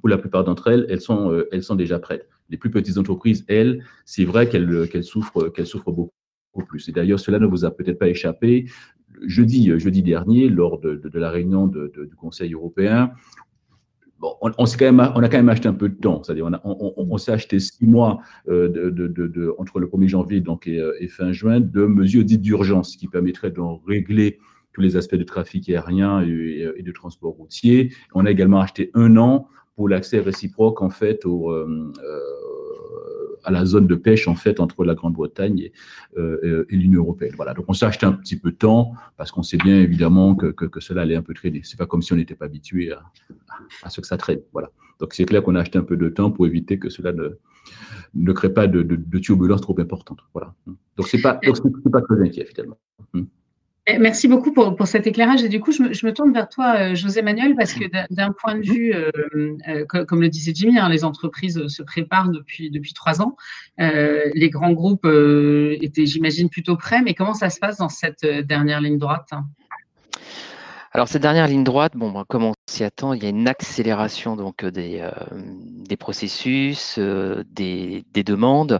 Pour 0.00 0.08
la 0.08 0.18
plupart 0.18 0.44
d'entre 0.44 0.68
elles, 0.68 0.86
elles 0.90 1.00
sont, 1.00 1.30
euh, 1.30 1.74
déjà 1.76 1.98
prêtes. 1.98 2.28
Les 2.50 2.58
plus 2.58 2.70
petites 2.70 2.98
entreprises, 2.98 3.44
elles, 3.48 3.82
c'est 4.04 4.24
vrai 4.24 4.48
qu'elles 4.48 5.04
souffrent, 5.04 5.50
qu'elles 5.50 5.66
souffrent 5.66 5.92
beaucoup 5.92 6.12
plus. 6.62 6.88
Et 6.88 6.92
d'ailleurs, 6.92 7.20
cela 7.20 7.38
ne 7.38 7.46
vous 7.46 7.64
a 7.64 7.70
peut-être 7.70 7.98
pas 7.98 8.08
échappé. 8.08 8.66
Jeudi, 9.26 9.78
jeudi 9.78 10.02
dernier, 10.02 10.48
lors 10.48 10.78
de, 10.78 11.00
la 11.14 11.30
réunion 11.30 11.66
du 11.66 12.16
Conseil 12.16 12.52
européen, 12.52 13.12
bon, 14.18 14.34
on, 14.40 14.50
on, 14.58 14.64
quand 14.64 14.92
même, 14.92 15.12
on 15.14 15.22
a 15.22 15.28
quand 15.28 15.36
même 15.36 15.48
acheté 15.48 15.68
un 15.68 15.74
peu 15.74 15.88
de 15.88 15.94
temps. 15.94 16.22
C'est-à-dire, 16.22 16.48
on, 16.64 16.94
on, 16.96 17.18
s'est 17.18 17.32
acheté 17.32 17.60
six 17.60 17.86
mois 17.86 18.20
euh, 18.48 19.54
entre 19.58 19.78
le 19.78 19.86
1er 19.86 20.08
janvier 20.08 20.40
donc, 20.40 20.66
et, 20.66 21.08
fin 21.08 21.32
juin 21.32 21.60
de 21.60 21.86
mesures 21.86 22.24
dites 22.24 22.42
d'urgence 22.42 22.96
qui 22.96 23.08
permettraient 23.08 23.50
de 23.50 23.60
régler 23.86 24.38
tous 24.74 24.80
les 24.80 24.96
aspects 24.96 25.14
de 25.14 25.24
trafic 25.24 25.70
aérien 25.70 26.20
et, 26.22 26.82
de 26.82 26.92
transport 26.92 27.32
routier. 27.34 27.92
On 28.12 28.26
a 28.26 28.30
également 28.30 28.60
acheté 28.60 28.90
un 28.94 29.16
an 29.16 29.48
pour 29.76 29.88
l'accès 29.88 30.20
réciproque 30.20 30.82
en 30.82 30.90
fait 30.90 31.24
au, 31.24 31.50
euh, 31.50 31.92
euh, 32.02 32.20
à 33.44 33.50
la 33.50 33.64
zone 33.64 33.86
de 33.86 33.94
pêche 33.94 34.28
en 34.28 34.34
fait 34.34 34.60
entre 34.60 34.84
la 34.84 34.94
Grande-Bretagne 34.94 35.58
et, 35.58 35.72
euh, 36.16 36.66
et 36.68 36.76
l'Union 36.76 37.02
européenne. 37.02 37.32
Voilà. 37.36 37.54
Donc 37.54 37.66
on 37.68 37.72
s'est 37.72 37.86
acheté 37.86 38.06
un 38.06 38.12
petit 38.12 38.36
peu 38.36 38.50
de 38.50 38.56
temps 38.56 38.92
parce 39.16 39.30
qu'on 39.30 39.42
sait 39.42 39.56
bien 39.56 39.78
évidemment 39.80 40.34
que, 40.34 40.46
que, 40.46 40.64
que, 40.64 40.80
cela 40.80 41.02
allait 41.02 41.16
un 41.16 41.22
peu 41.22 41.34
traîner. 41.34 41.60
C'est 41.64 41.78
pas 41.78 41.86
comme 41.86 42.02
si 42.02 42.12
on 42.12 42.16
n'était 42.16 42.34
pas 42.34 42.46
habitué 42.46 42.92
à, 42.92 43.02
à, 43.82 43.90
ce 43.90 44.00
que 44.00 44.06
ça 44.06 44.16
traîne. 44.16 44.40
Voilà. 44.52 44.70
Donc 45.00 45.14
c'est 45.14 45.24
clair 45.24 45.42
qu'on 45.42 45.54
a 45.54 45.60
acheté 45.60 45.78
un 45.78 45.82
peu 45.82 45.96
de 45.96 46.08
temps 46.08 46.30
pour 46.30 46.46
éviter 46.46 46.78
que 46.78 46.88
cela 46.88 47.12
ne, 47.12 47.38
ne 48.14 48.32
crée 48.32 48.52
pas 48.52 48.66
de, 48.66 48.82
de, 48.82 48.96
de 48.96 49.18
turbulences 49.18 49.60
trop 49.60 49.78
importantes. 49.78 50.20
Voilà. 50.32 50.54
Donc 50.96 51.08
c'est 51.08 51.20
pas 51.20 51.38
donc 51.44 51.56
c'est 51.56 51.90
pas 51.90 52.02
très 52.02 52.20
inquiet 52.20 52.44
finalement. 52.44 52.78
Eh, 53.86 53.98
merci 53.98 54.28
beaucoup 54.28 54.50
pour, 54.50 54.76
pour, 54.76 54.86
cet 54.86 55.06
éclairage. 55.06 55.44
Et 55.44 55.50
du 55.50 55.60
coup, 55.60 55.70
je 55.70 55.82
me, 55.82 56.12
tourne 56.12 56.32
vers 56.32 56.48
toi, 56.48 56.74
euh, 56.76 56.94
José 56.94 57.20
Manuel, 57.20 57.54
parce 57.54 57.74
que 57.74 57.84
d'un 58.10 58.32
point 58.32 58.56
de 58.56 58.62
vue, 58.62 58.94
euh, 58.94 59.10
euh, 59.68 59.84
comme, 59.84 60.22
le 60.22 60.30
disait 60.30 60.52
Jimmy, 60.54 60.78
hein, 60.78 60.88
les 60.88 61.04
entreprises 61.04 61.66
se 61.66 61.82
préparent 61.82 62.30
depuis, 62.30 62.70
depuis 62.70 62.94
trois 62.94 63.20
ans. 63.20 63.36
Les 63.78 64.48
grands 64.50 64.72
groupes 64.72 65.06
étaient, 65.06 66.06
j'imagine, 66.06 66.48
plutôt 66.48 66.76
prêts. 66.76 67.02
Mais 67.02 67.12
comment 67.12 67.34
ça 67.34 67.50
se 67.50 67.60
passe 67.60 67.76
dans 67.76 67.90
cette 67.90 68.24
dernière 68.24 68.80
ligne 68.80 68.98
droite 68.98 69.30
alors 70.96 71.08
cette 71.08 71.22
dernière 71.22 71.48
ligne 71.48 71.64
droite, 71.64 71.96
bon, 71.96 72.12
ben, 72.12 72.24
comme 72.28 72.44
on 72.44 72.54
s'y 72.68 72.84
attend, 72.84 73.14
il 73.14 73.22
y 73.24 73.26
a 73.26 73.28
une 73.28 73.48
accélération 73.48 74.36
donc 74.36 74.64
des, 74.64 75.00
euh, 75.00 75.10
des 75.32 75.96
processus, 75.96 76.98
euh, 77.00 77.42
des, 77.50 78.04
des, 78.12 78.22
demandes. 78.22 78.78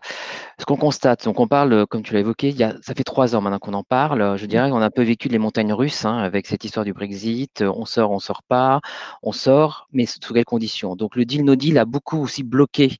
Ce 0.60 0.64
qu'on 0.64 0.76
constate, 0.76 1.24
donc 1.24 1.40
on 1.40 1.48
parle, 1.48 1.88
comme 1.88 2.04
tu 2.04 2.14
l'as 2.14 2.20
évoqué, 2.20 2.50
il 2.50 2.56
y 2.56 2.62
a, 2.62 2.76
ça 2.82 2.94
fait 2.94 3.02
trois 3.02 3.34
ans 3.34 3.40
maintenant 3.40 3.58
qu'on 3.58 3.74
en 3.74 3.82
parle. 3.82 4.38
Je 4.38 4.46
dirais 4.46 4.70
qu'on 4.70 4.80
a 4.80 4.86
un 4.86 4.90
peu 4.90 5.02
vécu 5.02 5.28
les 5.28 5.38
montagnes 5.38 5.72
russes 5.72 6.04
hein, 6.04 6.16
avec 6.18 6.46
cette 6.46 6.62
histoire 6.62 6.84
du 6.84 6.92
Brexit. 6.92 7.62
On 7.62 7.84
sort, 7.84 8.12
on 8.12 8.20
sort 8.20 8.44
pas, 8.44 8.80
on 9.24 9.32
sort, 9.32 9.88
mais 9.92 10.06
sous 10.06 10.20
quelles 10.32 10.44
conditions? 10.44 10.94
Donc 10.94 11.16
le 11.16 11.24
deal 11.24 11.44
no 11.44 11.56
deal 11.56 11.78
a 11.78 11.84
beaucoup 11.84 12.22
aussi 12.22 12.44
bloqué 12.44 12.98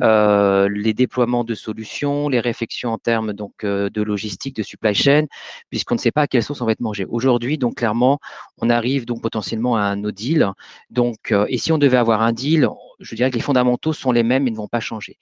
euh, 0.00 0.66
les 0.70 0.94
déploiements 0.94 1.44
de 1.44 1.54
solutions, 1.54 2.30
les 2.30 2.40
réflexions 2.40 2.90
en 2.94 2.98
termes 2.98 3.34
donc 3.34 3.66
de 3.66 4.02
logistique, 4.02 4.56
de 4.56 4.62
supply 4.62 4.94
chain, 4.94 5.26
puisqu'on 5.68 5.96
ne 5.96 6.00
sait 6.00 6.10
pas 6.10 6.22
à 6.22 6.26
quelle 6.26 6.42
sauce 6.42 6.62
on 6.62 6.64
va 6.64 6.72
être 6.72 6.80
mangé. 6.80 7.04
Aujourd'hui, 7.06 7.58
donc 7.58 7.74
clairement, 7.74 8.18
on 8.58 8.70
arrive 8.70 9.04
donc 9.04 9.22
potentiellement 9.22 9.76
à 9.76 9.82
un 9.82 9.96
no 9.96 10.10
deal. 10.10 10.50
Donc, 10.90 11.32
euh, 11.32 11.46
et 11.48 11.58
si 11.58 11.72
on 11.72 11.78
devait 11.78 11.96
avoir 11.96 12.22
un 12.22 12.32
deal, 12.32 12.68
je 13.00 13.14
dirais 13.14 13.30
que 13.30 13.36
les 13.36 13.42
fondamentaux 13.42 13.92
sont 13.92 14.12
les 14.12 14.22
mêmes 14.22 14.48
et 14.48 14.50
ne 14.50 14.56
vont 14.56 14.68
pas 14.68 14.80
changer. 14.80 15.18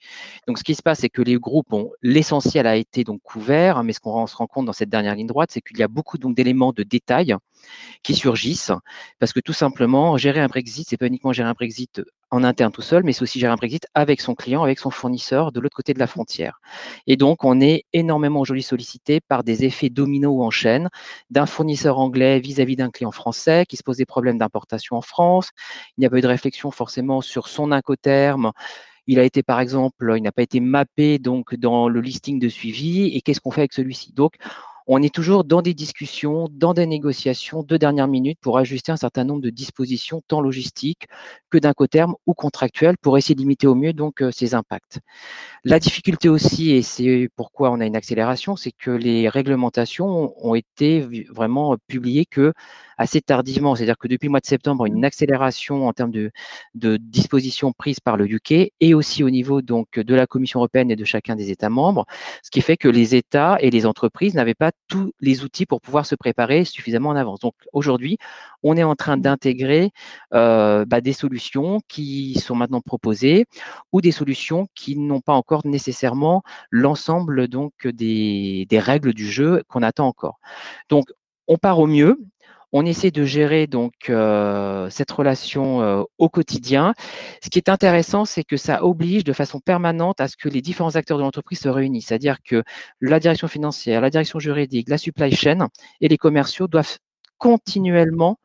Donc, 0.47 0.57
ce 0.57 0.63
qui 0.63 0.75
se 0.75 0.81
passe, 0.81 0.99
c'est 0.99 1.09
que 1.09 1.21
les 1.21 1.35
groupes 1.35 1.73
ont 1.73 1.91
l'essentiel 2.01 2.67
a 2.67 2.75
été 2.75 3.03
donc 3.03 3.21
couvert, 3.21 3.83
mais 3.83 3.93
ce 3.93 3.99
qu'on 3.99 4.27
se 4.27 4.35
rend 4.35 4.47
compte 4.47 4.65
dans 4.65 4.73
cette 4.73 4.89
dernière 4.89 5.15
ligne 5.15 5.27
droite, 5.27 5.49
c'est 5.51 5.61
qu'il 5.61 5.77
y 5.77 5.83
a 5.83 5.87
beaucoup 5.87 6.17
d'éléments 6.17 6.71
de 6.71 6.83
détail 6.83 7.35
qui 8.03 8.13
surgissent, 8.13 8.71
parce 9.19 9.33
que 9.33 9.39
tout 9.39 9.53
simplement, 9.53 10.17
gérer 10.17 10.39
un 10.39 10.47
Brexit, 10.47 10.87
c'est 10.87 10.97
pas 10.97 11.07
uniquement 11.07 11.33
gérer 11.33 11.49
un 11.49 11.53
Brexit 11.53 12.01
en 12.31 12.43
interne 12.43 12.71
tout 12.71 12.81
seul, 12.81 13.03
mais 13.03 13.13
c'est 13.13 13.21
aussi 13.21 13.39
gérer 13.39 13.53
un 13.53 13.55
Brexit 13.55 13.87
avec 13.93 14.19
son 14.19 14.35
client, 14.35 14.63
avec 14.63 14.79
son 14.79 14.89
fournisseur 14.89 15.51
de 15.51 15.59
l'autre 15.59 15.75
côté 15.75 15.93
de 15.93 15.99
la 15.99 16.07
frontière. 16.07 16.59
Et 17.07 17.17
donc, 17.17 17.43
on 17.43 17.61
est 17.61 17.85
énormément 17.93 18.39
aujourd'hui 18.39 18.63
sollicité 18.63 19.21
par 19.21 19.43
des 19.43 19.63
effets 19.63 19.89
dominos 19.89 20.33
ou 20.35 20.43
en 20.43 20.51
chaîne 20.51 20.89
d'un 21.29 21.45
fournisseur 21.45 21.99
anglais 21.99 22.39
vis-à-vis 22.39 22.75
d'un 22.75 22.89
client 22.89 23.11
français 23.11 23.65
qui 23.67 23.77
se 23.77 23.83
pose 23.83 23.97
des 23.97 24.05
problèmes 24.05 24.37
d'importation 24.37 24.95
en 24.97 25.01
France. 25.01 25.51
Il 25.97 26.01
n'y 26.01 26.07
a 26.07 26.09
pas 26.09 26.17
eu 26.17 26.21
de 26.21 26.27
réflexion 26.27 26.71
forcément 26.71 27.21
sur 27.21 27.47
son 27.47 27.71
incoterm. 27.71 28.51
Il 29.07 29.19
a 29.19 29.23
été, 29.23 29.43
par 29.43 29.59
exemple, 29.59 30.13
il 30.17 30.23
n'a 30.23 30.31
pas 30.31 30.41
été 30.41 30.59
mappé 30.59 31.19
donc 31.19 31.55
dans 31.55 31.87
le 31.87 32.01
listing 32.01 32.39
de 32.39 32.49
suivi. 32.49 33.07
Et 33.15 33.21
qu'est-ce 33.21 33.39
qu'on 33.39 33.51
fait 33.51 33.61
avec 33.61 33.73
celui-ci? 33.73 34.13
Donc, 34.13 34.33
on 34.87 35.01
est 35.01 35.13
toujours 35.13 35.43
dans 35.43 35.61
des 35.61 35.73
discussions, 35.73 36.47
dans 36.51 36.73
des 36.73 36.85
négociations 36.85 37.63
de 37.63 37.77
dernière 37.77 38.07
minute 38.07 38.39
pour 38.39 38.57
ajuster 38.57 38.91
un 38.91 38.97
certain 38.97 39.23
nombre 39.23 39.41
de 39.41 39.49
dispositions, 39.49 40.21
tant 40.27 40.41
logistiques 40.41 41.07
que 41.49 41.57
d'incoterm 41.57 42.15
ou 42.27 42.33
contractuelles, 42.33 42.97
pour 42.97 43.17
essayer 43.17 43.35
de 43.35 43.39
limiter 43.39 43.67
au 43.67 43.75
mieux 43.75 43.93
donc 43.93 44.21
euh, 44.21 44.31
ces 44.31 44.53
impacts. 44.53 44.99
La 45.63 45.79
difficulté 45.79 46.29
aussi, 46.29 46.71
et 46.71 46.81
c'est 46.81 47.29
pourquoi 47.35 47.71
on 47.71 47.79
a 47.79 47.85
une 47.85 47.95
accélération, 47.95 48.55
c'est 48.55 48.71
que 48.71 48.91
les 48.91 49.29
réglementations 49.29 50.33
ont 50.45 50.55
été 50.55 51.01
vraiment 51.29 51.75
publiées 51.87 52.25
que 52.25 52.53
assez 52.97 53.21
tardivement, 53.21 53.75
c'est-à-dire 53.75 53.97
que 53.97 54.07
depuis 54.07 54.27
le 54.27 54.31
mois 54.31 54.39
de 54.39 54.45
septembre, 54.45 54.85
une 54.85 55.05
accélération 55.05 55.87
en 55.87 55.93
termes 55.93 56.11
de, 56.11 56.31
de 56.73 56.97
dispositions 56.97 57.71
prises 57.73 57.99
par 57.99 58.17
le 58.17 58.25
UK 58.29 58.71
et 58.79 58.93
aussi 58.93 59.23
au 59.23 59.29
niveau 59.29 59.61
donc 59.61 59.99
de 59.99 60.15
la 60.15 60.27
Commission 60.27 60.59
européenne 60.59 60.91
et 60.91 60.95
de 60.95 61.05
chacun 61.05 61.35
des 61.35 61.51
États 61.51 61.69
membres, 61.69 62.05
ce 62.43 62.51
qui 62.51 62.61
fait 62.61 62.77
que 62.77 62.87
les 62.87 63.15
États 63.15 63.57
et 63.59 63.69
les 63.69 63.85
entreprises 63.85 64.33
n'avaient 64.35 64.53
pas 64.53 64.71
tous 64.87 65.11
les 65.19 65.43
outils 65.43 65.65
pour 65.65 65.81
pouvoir 65.81 66.05
se 66.05 66.15
préparer 66.15 66.65
suffisamment 66.65 67.09
en 67.09 67.15
avance. 67.15 67.39
Donc 67.39 67.53
aujourd'hui, 67.73 68.17
on 68.63 68.77
est 68.77 68.83
en 68.83 68.95
train 68.95 69.17
d'intégrer 69.17 69.91
euh, 70.33 70.85
bah, 70.85 71.01
des 71.01 71.13
solutions 71.13 71.79
qui 71.87 72.35
sont 72.35 72.55
maintenant 72.55 72.81
proposées 72.81 73.45
ou 73.91 74.01
des 74.01 74.11
solutions 74.11 74.67
qui 74.75 74.97
n'ont 74.97 75.21
pas 75.21 75.33
encore 75.33 75.65
nécessairement 75.65 76.43
l'ensemble 76.71 77.47
donc 77.47 77.87
des, 77.87 78.65
des 78.69 78.79
règles 78.79 79.13
du 79.13 79.29
jeu 79.29 79.63
qu'on 79.67 79.83
attend 79.83 80.07
encore. 80.07 80.39
Donc 80.89 81.05
on 81.47 81.57
part 81.57 81.79
au 81.79 81.87
mieux 81.87 82.19
on 82.77 82.85
essaie 82.85 83.09
de 83.09 83.23
gérer 83.23 83.67
donc 83.67 83.93
euh, 84.09 84.89
cette 84.89 85.09
relation 85.09 85.81
euh, 85.81 86.03
au 86.17 86.27
quotidien. 86.27 86.93
Ce 87.41 87.49
qui 87.49 87.57
est 87.57 87.69
intéressant, 87.69 88.25
c'est 88.25 88.43
que 88.43 88.57
ça 88.57 88.83
oblige 88.83 89.23
de 89.23 89.31
façon 89.31 89.61
permanente 89.61 90.19
à 90.19 90.27
ce 90.27 90.35
que 90.35 90.49
les 90.49 90.61
différents 90.61 90.97
acteurs 90.97 91.17
de 91.17 91.23
l'entreprise 91.23 91.59
se 91.59 91.69
réunissent, 91.69 92.07
c'est-à-dire 92.07 92.39
que 92.43 92.63
la 92.99 93.21
direction 93.21 93.47
financière, 93.47 94.01
la 94.01 94.09
direction 94.09 94.39
juridique, 94.39 94.89
la 94.89 94.97
supply 94.97 95.33
chain 95.33 95.69
et 96.01 96.09
les 96.09 96.17
commerciaux 96.17 96.67
doivent 96.67 96.97
continuellement 97.37 98.39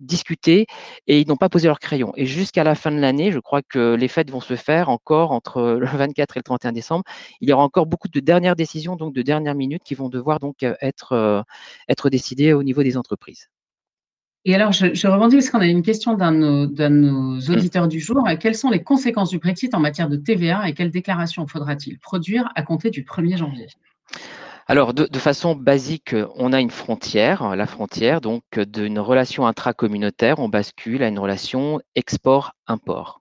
discuter 0.00 0.66
et 1.06 1.20
ils 1.22 1.28
n'ont 1.28 1.36
pas 1.38 1.48
posé 1.48 1.66
leur 1.66 1.78
crayon. 1.78 2.12
Et 2.16 2.26
jusqu'à 2.26 2.64
la 2.64 2.74
fin 2.74 2.90
de 2.92 2.98
l'année, 2.98 3.32
je 3.32 3.38
crois 3.38 3.62
que 3.62 3.94
les 3.94 4.08
fêtes 4.08 4.30
vont 4.30 4.40
se 4.40 4.56
faire 4.56 4.90
encore 4.90 5.32
entre 5.32 5.62
le 5.80 5.86
24 5.86 6.36
et 6.36 6.40
le 6.40 6.44
31 6.44 6.72
décembre. 6.72 7.04
Il 7.40 7.48
y 7.48 7.54
aura 7.54 7.64
encore 7.64 7.86
beaucoup 7.86 8.08
de 8.08 8.20
dernières 8.20 8.56
décisions, 8.56 8.96
donc 8.96 9.14
de 9.14 9.22
dernières 9.22 9.54
minutes, 9.54 9.82
qui 9.82 9.94
vont 9.94 10.10
devoir 10.10 10.40
donc 10.40 10.62
être, 10.62 11.44
être 11.88 12.10
décidées 12.10 12.52
au 12.52 12.62
niveau 12.62 12.82
des 12.82 12.98
entreprises. 12.98 13.48
Et 14.44 14.54
alors, 14.54 14.72
je, 14.72 14.92
je 14.92 15.06
parce 15.06 15.50
qu'on 15.50 15.60
a 15.60 15.66
une 15.66 15.82
question 15.82 16.14
d'un 16.14 16.32
de, 16.32 16.88
nos, 16.88 17.38
auditeurs 17.40 17.86
du 17.86 18.00
jour. 18.00 18.26
Quelles 18.40 18.56
sont 18.56 18.70
les 18.70 18.82
conséquences 18.82 19.30
du 19.30 19.38
Brexit 19.38 19.72
en 19.74 19.80
matière 19.80 20.08
de 20.08 20.16
TVA 20.16 20.68
et 20.68 20.74
quelles 20.74 20.90
déclarations 20.90 21.46
faudra-t-il 21.46 21.98
produire 22.00 22.50
à 22.56 22.62
compter 22.62 22.90
du 22.90 23.04
1er 23.04 23.36
janvier? 23.36 23.68
Alors, 24.66 24.94
de, 24.94 25.18
façon 25.18 25.54
basique, 25.54 26.14
on 26.36 26.52
a 26.52 26.60
une 26.60 26.70
frontière, 26.70 27.54
la 27.54 27.66
frontière, 27.66 28.20
donc 28.20 28.42
d'une 28.58 28.98
relation 28.98 29.46
intracommunautaire, 29.46 30.38
on 30.38 30.48
bascule 30.48 31.02
à 31.02 31.08
une 31.08 31.18
relation 31.18 31.80
export-import. 32.62 33.20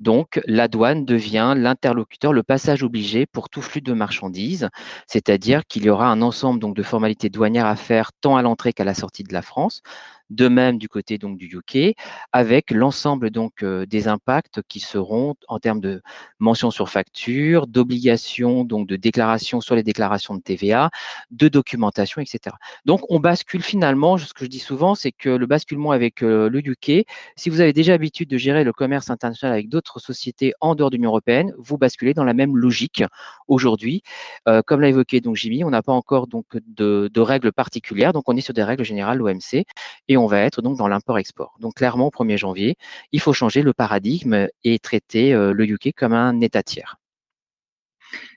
Donc, 0.00 0.40
la 0.46 0.68
douane 0.68 1.04
devient 1.04 1.54
l'interlocuteur, 1.56 2.32
le 2.32 2.42
passage 2.42 2.82
obligé 2.82 3.26
pour 3.26 3.48
tout 3.48 3.62
flux 3.62 3.80
de 3.80 3.92
marchandises, 3.92 4.68
c'est-à-dire 5.06 5.66
qu'il 5.66 5.84
y 5.84 5.90
aura 5.90 6.08
un 6.08 6.22
ensemble 6.22 6.60
donc, 6.60 6.76
de 6.76 6.82
formalités 6.82 7.30
douanières 7.30 7.66
à 7.66 7.76
faire 7.76 8.12
tant 8.20 8.36
à 8.36 8.42
l'entrée 8.42 8.72
qu'à 8.72 8.84
la 8.84 8.94
sortie 8.94 9.22
de 9.22 9.32
la 9.32 9.42
France 9.42 9.82
de 10.30 10.48
même 10.48 10.78
du 10.78 10.88
côté 10.88 11.18
donc 11.18 11.36
du 11.38 11.46
UK, 11.46 11.94
avec 12.32 12.70
l'ensemble 12.70 13.30
donc 13.30 13.62
euh, 13.62 13.86
des 13.86 14.08
impacts 14.08 14.62
qui 14.68 14.80
seront 14.80 15.34
en 15.48 15.58
termes 15.58 15.80
de 15.80 16.02
mention 16.38 16.70
sur 16.70 16.88
facture, 16.88 17.66
d'obligations 17.66 18.64
donc 18.64 18.88
de 18.88 18.96
déclaration 18.96 19.60
sur 19.60 19.74
les 19.74 19.82
déclarations 19.82 20.34
de 20.34 20.40
TVA, 20.40 20.90
de 21.30 21.48
documentation, 21.48 22.20
etc. 22.22 22.56
Donc 22.84 23.02
on 23.10 23.20
bascule 23.20 23.62
finalement, 23.62 24.16
ce 24.18 24.32
que 24.32 24.44
je 24.44 24.50
dis 24.50 24.58
souvent, 24.58 24.94
c'est 24.94 25.12
que 25.12 25.28
le 25.28 25.46
basculement 25.46 25.90
avec 25.90 26.22
euh, 26.22 26.48
le 26.48 26.60
UK, 26.60 27.06
si 27.36 27.50
vous 27.50 27.60
avez 27.60 27.72
déjà 27.72 27.92
l'habitude 27.92 28.28
de 28.28 28.38
gérer 28.38 28.64
le 28.64 28.72
commerce 28.74 29.10
international 29.10 29.54
avec 29.54 29.68
d'autres 29.68 29.98
sociétés 29.98 30.52
en 30.60 30.74
dehors 30.74 30.90
de 30.90 30.96
l'Union 30.96 31.10
européenne, 31.10 31.52
vous 31.58 31.78
basculez 31.78 32.14
dans 32.14 32.24
la 32.24 32.34
même 32.34 32.56
logique 32.56 33.02
aujourd'hui. 33.48 34.02
Euh, 34.48 34.62
comme 34.66 34.80
l'a 34.80 34.88
évoqué 34.88 35.20
donc 35.20 35.36
Jimmy, 35.36 35.64
on 35.64 35.70
n'a 35.70 35.82
pas 35.82 35.92
encore 35.92 36.26
donc 36.26 36.46
de, 36.66 37.10
règles 37.20 37.52
particulières, 37.52 38.12
donc 38.12 38.28
on 38.28 38.36
est 38.36 38.42
sur 38.42 38.54
des 38.54 38.62
règles 38.62 38.84
générales 38.84 39.18
l'OMC 39.18 39.64
et 40.08 40.16
on 40.16 40.26
va 40.26 40.40
être 40.40 40.60
donc 40.62 40.76
dans 40.76 40.88
l'import-export. 40.88 41.56
Donc 41.60 41.74
clairement, 41.74 42.08
au 42.08 42.10
1er 42.10 42.36
janvier, 42.36 42.76
il 43.12 43.20
faut 43.20 43.32
changer 43.32 43.62
le 43.62 43.72
paradigme 43.72 44.48
et 44.64 44.78
traiter 44.78 45.32
euh, 45.32 45.52
le 45.52 45.64
UK 45.64 45.92
comme 45.96 46.12
un 46.12 46.40
État 46.40 46.62
tiers. 46.62 46.98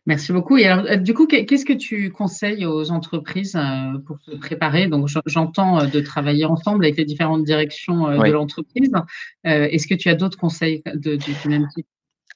Merci 0.08 0.32
beaucoup. 0.32 0.58
Et 0.58 0.66
alors, 0.66 0.86
euh, 0.86 0.96
du 0.96 1.14
coup, 1.14 1.28
qu'est-ce 1.28 1.66
que 1.66 1.74
tu 1.74 2.12
conseilles 2.12 2.66
aux 2.66 2.92
entreprises 2.92 3.56
euh, 3.56 4.00
pour 4.06 4.18
se 4.22 4.32
préparer? 4.32 4.88
Donc, 4.88 5.08
j'entends 5.26 5.86
de 5.86 6.00
travailler 6.00 6.46
ensemble 6.46 6.86
avec 6.86 6.98
les 6.98 7.06
différentes 7.06 7.44
directions 7.44 8.10
de 8.18 8.32
l'entreprise. 8.32 8.92
Est-ce 9.44 9.86
que 9.86 9.94
tu 9.94 10.10
as 10.10 10.16
d'autres 10.16 10.38
conseils 10.38 10.82
de, 10.96 11.18
du 11.18 11.36
même 11.48 11.68
type? 11.76 11.86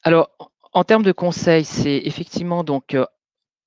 Alors, 0.04 0.30
en 0.74 0.84
termes 0.84 1.04
de 1.04 1.12
conseils, 1.12 1.66
c'est 1.66 2.02
effectivement 2.06 2.64
donc 2.64 2.96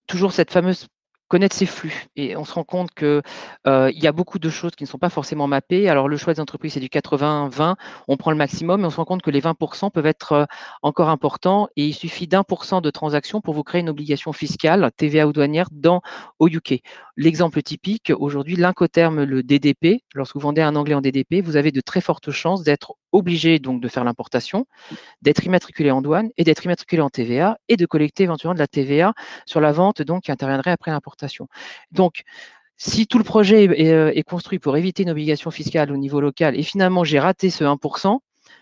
toujours 0.06 0.32
cette 0.32 0.50
fameuse 0.50 0.86
connaître 1.34 1.56
ses 1.56 1.66
flux. 1.66 2.06
Et 2.14 2.36
on 2.36 2.44
se 2.44 2.52
rend 2.52 2.62
compte 2.62 2.94
qu'il 2.94 3.20
euh, 3.66 3.90
y 3.92 4.06
a 4.06 4.12
beaucoup 4.12 4.38
de 4.38 4.48
choses 4.50 4.70
qui 4.76 4.84
ne 4.84 4.88
sont 4.88 4.98
pas 4.98 5.08
forcément 5.08 5.48
mappées. 5.48 5.88
Alors, 5.88 6.08
le 6.08 6.16
choix 6.16 6.32
des 6.32 6.38
entreprises, 6.38 6.74
c'est 6.74 6.80
du 6.80 6.86
80-20. 6.86 7.74
On 8.06 8.16
prend 8.16 8.30
le 8.30 8.36
maximum, 8.36 8.82
mais 8.82 8.86
on 8.86 8.90
se 8.90 8.98
rend 8.98 9.04
compte 9.04 9.22
que 9.22 9.32
les 9.32 9.40
20% 9.40 9.90
peuvent 9.90 10.06
être 10.06 10.32
euh, 10.32 10.44
encore 10.82 11.08
importants. 11.08 11.66
Et 11.74 11.86
il 11.86 11.92
suffit 11.92 12.28
d'un 12.28 12.44
pour 12.44 12.64
cent 12.64 12.80
de 12.80 12.88
transactions 12.88 13.40
pour 13.40 13.52
vous 13.52 13.64
créer 13.64 13.80
une 13.80 13.88
obligation 13.88 14.32
fiscale, 14.32 14.92
TVA 14.96 15.26
ou 15.26 15.32
douanière, 15.32 15.66
dans, 15.72 16.02
au 16.38 16.46
UK. 16.46 16.82
L'exemple 17.16 17.62
typique, 17.62 18.12
aujourd'hui, 18.16 18.54
l'incoterme, 18.54 19.24
le 19.24 19.42
DDP, 19.42 20.04
lorsque 20.14 20.36
vous 20.36 20.42
vendez 20.42 20.62
un 20.62 20.76
anglais 20.76 20.94
en 20.94 21.00
DDP, 21.00 21.42
vous 21.42 21.56
avez 21.56 21.72
de 21.72 21.80
très 21.80 22.00
fortes 22.00 22.30
chances 22.30 22.62
d'être 22.62 22.94
obligé 23.14 23.58
donc 23.58 23.80
de 23.80 23.88
faire 23.88 24.04
l'importation, 24.04 24.66
d'être 25.22 25.44
immatriculé 25.44 25.90
en 25.90 26.02
douane 26.02 26.30
et 26.36 26.44
d'être 26.44 26.64
immatriculé 26.64 27.00
en 27.00 27.10
TVA 27.10 27.58
et 27.68 27.76
de 27.76 27.86
collecter 27.86 28.24
éventuellement 28.24 28.54
de 28.54 28.58
la 28.58 28.66
TVA 28.66 29.14
sur 29.46 29.60
la 29.60 29.72
vente 29.72 30.02
donc 30.02 30.24
qui 30.24 30.32
interviendrait 30.32 30.72
après 30.72 30.90
l'importation. 30.90 31.48
Donc, 31.92 32.24
si 32.76 33.06
tout 33.06 33.18
le 33.18 33.24
projet 33.24 33.64
est, 33.64 33.92
euh, 33.92 34.12
est, 34.14 34.24
construit 34.24 34.58
pour 34.58 34.76
éviter 34.76 35.04
une 35.04 35.10
obligation 35.10 35.52
fiscale 35.52 35.92
au 35.92 35.96
niveau 35.96 36.20
local 36.20 36.58
et 36.58 36.64
finalement 36.64 37.04
j'ai 37.04 37.20
raté 37.20 37.48
ce 37.48 37.62
1%, 37.62 38.18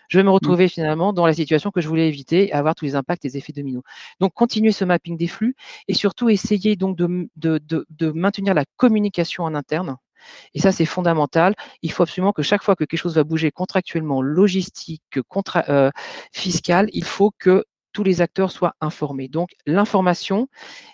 je 0.07 0.17
vais 0.19 0.23
me 0.23 0.29
mmh. 0.29 0.33
retrouver 0.33 0.67
finalement 0.67 1.13
dans 1.13 1.25
la 1.25 1.33
situation 1.33 1.71
que 1.71 1.81
je 1.81 1.87
voulais 1.87 2.07
éviter 2.07 2.49
et 2.49 2.53
avoir 2.53 2.75
tous 2.75 2.85
les 2.85 2.95
impacts 2.95 3.25
et 3.25 3.29
les 3.29 3.37
effets 3.37 3.53
dominos. 3.53 3.83
Donc, 4.19 4.33
continuer 4.33 4.71
ce 4.71 4.85
mapping 4.85 5.17
des 5.17 5.27
flux 5.27 5.55
et 5.87 5.95
surtout 5.95 6.29
essayer 6.29 6.75
donc 6.75 6.95
de, 6.95 7.27
de, 7.35 7.57
de, 7.57 7.87
de 7.89 8.11
maintenir 8.11 8.53
la 8.53 8.65
communication 8.77 9.43
en 9.45 9.55
interne 9.55 9.97
et 10.53 10.59
ça, 10.59 10.71
c'est 10.71 10.85
fondamental. 10.85 11.55
Il 11.81 11.91
faut 11.91 12.03
absolument 12.03 12.33
que 12.33 12.43
chaque 12.43 12.63
fois 12.63 12.75
que 12.75 12.83
quelque 12.83 12.99
chose 12.99 13.15
va 13.15 13.23
bouger 13.23 13.51
contractuellement, 13.51 14.21
logistique, 14.21 15.21
contra, 15.27 15.63
euh, 15.69 15.91
fiscal, 16.31 16.89
il 16.93 17.03
faut 17.03 17.31
que 17.37 17.65
tous 17.93 18.03
les 18.03 18.21
acteurs 18.21 18.51
soient 18.51 18.73
informés. 18.81 19.27
Donc, 19.27 19.49
l'information, 19.65 20.47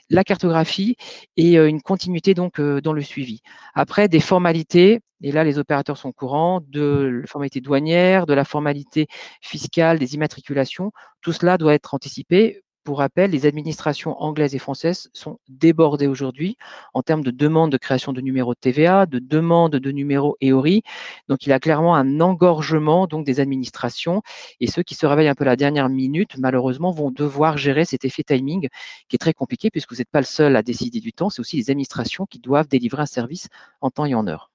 la 0.09 0.23
cartographie 0.23 0.97
et 1.37 1.57
euh, 1.57 1.67
une 1.67 1.81
continuité 1.81 2.33
donc 2.33 2.59
euh, 2.59 2.81
dans 2.81 2.93
le 2.93 3.01
suivi. 3.01 3.41
Après, 3.73 4.07
des 4.09 4.19
formalités, 4.19 4.99
et 5.21 5.31
là, 5.31 5.43
les 5.43 5.57
opérateurs 5.57 5.97
sont 5.97 6.11
courants, 6.11 6.61
de 6.67 7.21
la 7.21 7.27
formalité 7.27 7.61
douanière, 7.61 8.25
de 8.25 8.33
la 8.33 8.45
formalité 8.45 9.07
fiscale, 9.41 9.97
des 9.97 10.15
immatriculations. 10.15 10.91
Tout 11.21 11.31
cela 11.31 11.57
doit 11.57 11.73
être 11.73 11.93
anticipé 11.93 12.61
pour 12.89 12.97
rappel, 12.97 13.29
les 13.29 13.45
administrations 13.45 14.19
anglaises 14.19 14.55
et 14.55 14.57
françaises 14.57 15.11
sont 15.13 15.37
débordées 15.47 16.07
aujourd'hui 16.07 16.57
en 16.95 17.03
termes 17.03 17.23
de 17.23 17.29
demandes 17.29 17.71
de 17.71 17.77
création 17.77 18.13
de 18.13 18.19
numéros 18.19 18.55
de 18.55 18.59
TVA, 18.59 19.05
de 19.05 19.19
demandes 19.19 19.75
de 19.75 19.91
numéros 19.91 20.37
EORI. 20.41 20.81
Donc, 21.27 21.45
il 21.45 21.49
y 21.49 21.53
a 21.53 21.59
clairement 21.59 21.93
un 21.93 22.19
engorgement 22.19 23.05
donc, 23.05 23.27
des 23.27 23.39
administrations 23.39 24.23
et 24.59 24.65
ceux 24.65 24.81
qui 24.81 24.95
se 24.95 25.05
réveillent 25.05 25.27
un 25.27 25.35
peu 25.35 25.43
la 25.43 25.55
dernière 25.55 25.87
minute, 25.87 26.35
malheureusement, 26.39 26.89
vont 26.89 27.11
devoir 27.11 27.59
gérer 27.59 27.85
cet 27.85 28.05
effet 28.05 28.23
timing 28.23 28.69
qui 29.07 29.17
est 29.17 29.19
très 29.19 29.33
compliqué 29.33 29.69
puisque 29.69 29.91
vous 29.91 29.99
n'êtes 29.99 30.09
pas 30.09 30.21
le 30.21 30.25
seul 30.25 30.55
à 30.55 30.63
décider 30.63 30.99
du 30.99 31.13
temps. 31.13 31.29
C'est 31.29 31.41
aussi 31.41 31.57
les 31.57 31.69
administrations 31.69 32.25
qui 32.25 32.39
doivent 32.39 32.67
délivrer 32.67 33.03
un 33.03 33.05
service 33.05 33.49
en 33.81 33.91
temps 33.91 34.05
et 34.05 34.15
en 34.15 34.25
heure. 34.25 34.49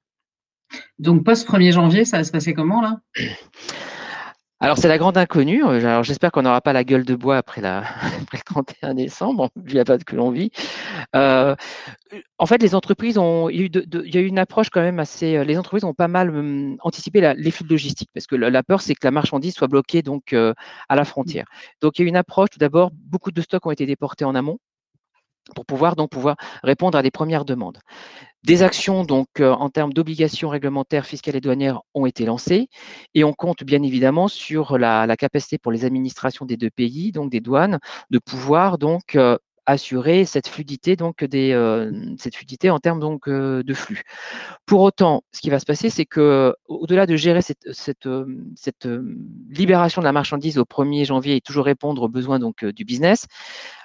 Donc, 0.99 1.23
post 1.23 1.47
1er 1.49 1.71
janvier, 1.71 2.05
ça 2.05 2.17
va 2.17 2.25
se 2.25 2.33
passer 2.33 2.53
comment 2.53 2.83
là? 2.83 2.99
Alors 4.65 4.79
c'est 4.79 4.89
la 4.89 4.97
grande 4.97 5.19
inconnue. 5.19 5.63
Euh, 5.63 5.79
alors 5.81 6.05
j'espère 6.05 6.33
qu'on 6.33 6.41
n'aura 6.41 6.63
pas 6.63 6.73
la 6.73 6.85
gueule 6.85 7.05
de 7.05 7.15
bois 7.15 7.37
après, 7.37 7.61
la, 7.61 7.81
après 8.23 8.39
le 8.39 8.43
31 8.45 8.95
décembre, 8.95 9.51
vu 9.57 9.75
la 9.75 9.85
date 9.85 10.05
que 10.05 10.17
l'on 10.17 10.31
vit. 10.31 10.53
Euh, 11.15 11.55
en 12.39 12.47
fait, 12.47 12.63
les 12.63 12.75
entreprises 12.75 13.19
ont, 13.19 13.51
il 13.51 13.57
y, 13.57 13.61
a 13.61 13.65
eu 13.65 13.71
il 14.07 14.15
y, 14.15 14.17
a 14.17 14.21
eu 14.23 14.27
une 14.27 14.39
approche 14.39 14.71
quand 14.71 14.81
même 14.81 15.01
assez. 15.01 15.37
Euh, 15.37 15.45
les 15.45 15.59
entreprises 15.59 15.85
ont 15.85 15.93
pas 15.93 16.09
mal 16.09 16.31
hum, 16.31 16.77
anticipé 16.81 17.35
les 17.37 17.51
flux 17.51 17.65
de 17.65 17.71
logistique 17.71 18.09
parce 18.15 18.27
que 18.27 18.37
la, 18.37 18.63
peur 18.63 18.81
c'est 18.81 18.95
que 18.95 19.07
la 19.07 19.11
marchandise 19.11 19.55
soit 19.55 19.69
bloquée 19.69 20.01
donc 20.01 20.33
à 20.33 20.97
la 20.97 21.05
frontière. 21.05 21.45
Donc 21.83 21.99
il 21.99 22.03
y 22.03 22.05
a 22.05 22.07
eu 22.07 22.09
une 22.09 22.17
approche. 22.17 22.49
Tout 22.49 22.59
d'abord, 22.59 22.91
beaucoup 22.95 23.33
de 23.33 23.43
stocks 23.43 23.67
ont 23.67 23.71
été 23.71 23.85
déportés 23.85 24.25
en 24.25 24.35
amont 24.35 24.59
pour 25.55 25.67
pouvoir 25.67 25.97
donc 25.97 26.11
pouvoir 26.11 26.37
répondre 26.63 26.97
à 26.97 27.03
des 27.03 27.11
premières 27.11 27.45
demandes. 27.45 27.79
Des 28.45 28.63
actions 28.63 29.05
donc 29.05 29.29
euh, 29.41 29.53
en 29.53 29.71
termes 29.71 29.93
d'obligations 29.93 30.49
réglementaires 30.51 31.07
fiscales 31.07 31.37
et 31.37 31.41
douanières 31.41 31.81
ont 31.95 32.07
été 32.07 32.27
lancées 32.27 32.69
et 33.15 33.25
on 33.25 33.33
compte 33.33 33.65
bien 33.65 33.83
évidemment 33.83 34.29
sur 34.29 34.77
la, 34.77 35.17
capacité 35.17 35.59
pour 35.59 35.73
les 35.73 35.85
administrations 35.85 36.45
des 36.45 36.57
deux 36.57 36.71
pays, 36.71 37.13
donc 37.13 37.31
des 37.31 37.41
douanes, 37.41 37.79
de 38.11 38.19
pouvoir 38.19 38.77
donc 38.77 39.17
euh, 39.17 39.39
assurer 39.65 40.27
cette 40.27 40.47
fluidité 40.47 40.95
donc 40.95 41.25
des 41.25 41.53
euh, 41.53 41.91
cette 42.19 42.37
fluidité 42.37 42.69
en 42.69 42.81
termes 42.81 43.01
donc 43.01 43.31
de 43.31 43.75
flux. 43.75 44.03
Pour 44.67 44.83
autant, 44.83 45.23
ce 45.33 45.41
qui 45.41 45.49
va 45.49 45.59
se 45.59 45.65
passer, 45.65 45.89
c'est 45.89 46.05
que 46.05 46.55
au-delà 46.69 47.07
de 47.07 47.17
gérer 47.17 47.41
cette, 47.41 48.89
libération 49.49 50.03
de 50.03 50.05
la 50.05 50.13
marchandise 50.13 50.59
au 50.59 50.65
1er 50.65 51.07
janvier 51.07 51.37
et 51.37 51.41
toujours 51.41 51.65
répondre 51.65 52.03
aux 52.03 52.09
besoins 52.09 52.39
donc 52.39 52.63
du 52.63 52.85
business, 52.85 53.27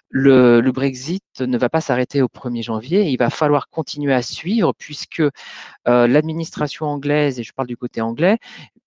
le, 0.09 0.71
Brexit 0.71 1.23
ne 1.39 1.57
va 1.57 1.69
pas 1.69 1.81
s'arrêter 1.81 2.21
au 2.21 2.27
1er 2.27 2.63
janvier. 2.63 3.09
il 3.09 3.17
va 3.17 3.29
falloir 3.29 3.69
continuer 3.69 4.13
à 4.13 4.21
suivre 4.21 4.73
puisque 4.77 5.21
euh, 5.87 6.07
l'administration 6.07 6.87
anglaise, 6.87 7.39
et 7.39 7.43
je 7.43 7.53
parle 7.53 7.67
du 7.67 7.77
côté 7.77 8.01
anglais, 8.01 8.37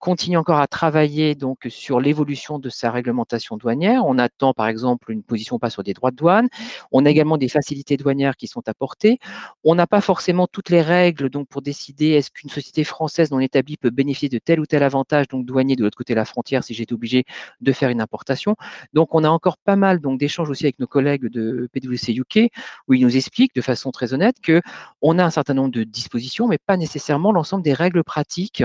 continue 0.02 0.36
encore 0.36 0.58
à 0.58 0.66
travailler 0.66 1.36
donc 1.36 1.68
sur 1.68 2.00
l'évolution 2.00 2.58
de 2.58 2.68
sa 2.68 2.90
réglementation 2.90 3.56
douanière. 3.56 4.04
On 4.04 4.18
attend 4.18 4.52
par 4.52 4.66
exemple 4.66 5.12
une 5.12 5.22
position 5.22 5.60
pas 5.60 5.70
sur 5.70 5.84
des 5.84 5.94
droits 5.94 6.10
de 6.10 6.16
douane. 6.16 6.48
On 6.90 7.06
a 7.06 7.10
également 7.10 7.38
des 7.38 7.48
facilités 7.48 7.96
douanières 7.96 8.36
qui 8.36 8.48
sont 8.48 8.62
apportées. 8.66 9.20
On 9.62 9.76
n'a 9.76 9.86
pas 9.86 10.00
forcément 10.00 10.48
toutes 10.48 10.70
les 10.70 10.82
règles 10.82 11.30
donc 11.30 11.46
pour 11.46 11.62
décider 11.62 12.08
est-ce 12.10 12.32
qu'une 12.32 12.50
société 12.50 12.82
française 12.82 13.30
non 13.30 13.38
établie 13.38 13.76
peut 13.76 13.90
bénéficier 13.90 14.28
de 14.28 14.38
tel 14.38 14.58
ou 14.58 14.66
tel 14.66 14.82
avantage 14.82 15.28
donc 15.28 15.46
douanier 15.46 15.76
de 15.76 15.84
l'autre 15.84 15.96
côté 15.96 16.14
de 16.14 16.18
la 16.18 16.24
frontière 16.24 16.64
si 16.64 16.74
j'étais 16.74 16.94
obligé 16.94 17.24
de 17.60 17.72
faire 17.72 17.90
une 17.90 18.00
importation. 18.00 18.56
Donc 18.94 19.14
on 19.14 19.22
a 19.22 19.28
encore 19.28 19.56
pas 19.56 19.76
mal 19.76 20.00
donc 20.00 20.18
d'échanges 20.18 20.50
aussi 20.50 20.64
avec 20.64 20.80
nos 20.80 20.88
collègues 20.88 21.11
de 21.20 21.68
PwC 21.72 22.14
UK 22.14 22.50
où 22.88 22.94
ils 22.94 23.02
nous 23.02 23.16
expliquent 23.16 23.54
de 23.54 23.60
façon 23.60 23.90
très 23.90 24.14
honnête 24.14 24.36
que 24.42 24.60
on 25.00 25.18
a 25.18 25.24
un 25.24 25.30
certain 25.30 25.54
nombre 25.54 25.70
de 25.70 25.84
dispositions 25.84 26.48
mais 26.48 26.58
pas 26.58 26.76
nécessairement 26.76 27.32
l'ensemble 27.32 27.62
des 27.62 27.74
règles 27.74 28.04
pratiques 28.04 28.64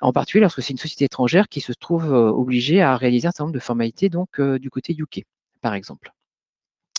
en 0.00 0.12
particulier 0.12 0.42
lorsque 0.42 0.62
c'est 0.62 0.72
une 0.72 0.78
société 0.78 1.04
étrangère 1.04 1.48
qui 1.48 1.60
se 1.60 1.72
trouve 1.72 2.12
euh, 2.12 2.30
obligée 2.30 2.82
à 2.82 2.96
réaliser 2.96 3.28
un 3.28 3.30
certain 3.30 3.44
nombre 3.44 3.54
de 3.54 3.60
formalités 3.60 4.08
donc 4.08 4.40
euh, 4.40 4.58
du 4.58 4.70
côté 4.70 4.94
UK, 4.96 5.24
par 5.60 5.74
exemple. 5.74 6.12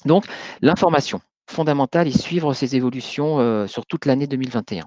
Donc, 0.05 0.25
l'information 0.61 1.21
fondamentale 1.49 2.07
est 2.07 2.17
suivre 2.17 2.53
ces 2.53 2.75
évolutions 2.75 3.39
euh, 3.39 3.67
sur 3.67 3.85
toute 3.85 4.05
l'année 4.05 4.27
2021. 4.27 4.85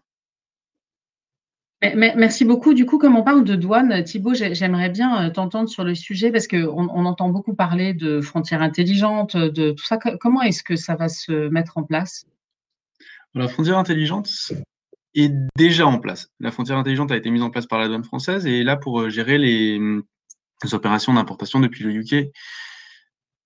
Merci 1.81 2.45
beaucoup. 2.45 2.75
Du 2.75 2.87
coup, 2.87 2.99
comme 2.99 3.17
on 3.17 3.23
parle 3.23 3.45
de 3.45 3.55
douane, 3.55 4.03
Thibault, 4.03 4.35
j'aimerais 4.35 4.89
bien 4.89 5.31
t'entendre 5.31 5.69
sur 5.69 5.85
le 5.85 5.95
sujet 5.95 6.33
parce 6.33 6.49
qu'on 6.49 6.89
on 6.91 7.05
entend 7.05 7.29
beaucoup 7.29 7.55
parler 7.55 7.95
de 7.95 8.21
frontières 8.21 8.63
intelligentes, 8.63 9.37
de 9.37 9.71
tout 9.71 9.85
ça. 9.85 9.97
Comment 9.97 10.43
est-ce 10.43 10.65
que 10.65 10.75
ça 10.75 10.97
va 10.97 11.09
se 11.09 11.49
mettre 11.49 11.79
en 11.79 11.85
place? 11.85 12.27
La 13.35 13.47
frontière 13.47 13.79
intelligente, 13.79 14.53
est 15.15 15.33
déjà 15.57 15.87
en 15.87 15.99
place. 15.99 16.29
La 16.41 16.51
frontière 16.51 16.79
intelligente 16.79 17.13
a 17.13 17.17
été 17.17 17.31
mise 17.31 17.43
en 17.43 17.51
place 17.51 17.67
par 17.67 17.79
la 17.79 17.89
douane 17.89 18.05
française 18.05 18.47
et 18.47 18.61
est 18.61 18.65
là 18.65 18.77
pour 18.77 19.01
euh, 19.01 19.11
gérer 19.11 19.39
les, 19.39 19.81
opérations 20.73 21.15
d'importation 21.15 21.61
depuis 21.61 21.85
le 21.85 21.93
UK 21.93 22.31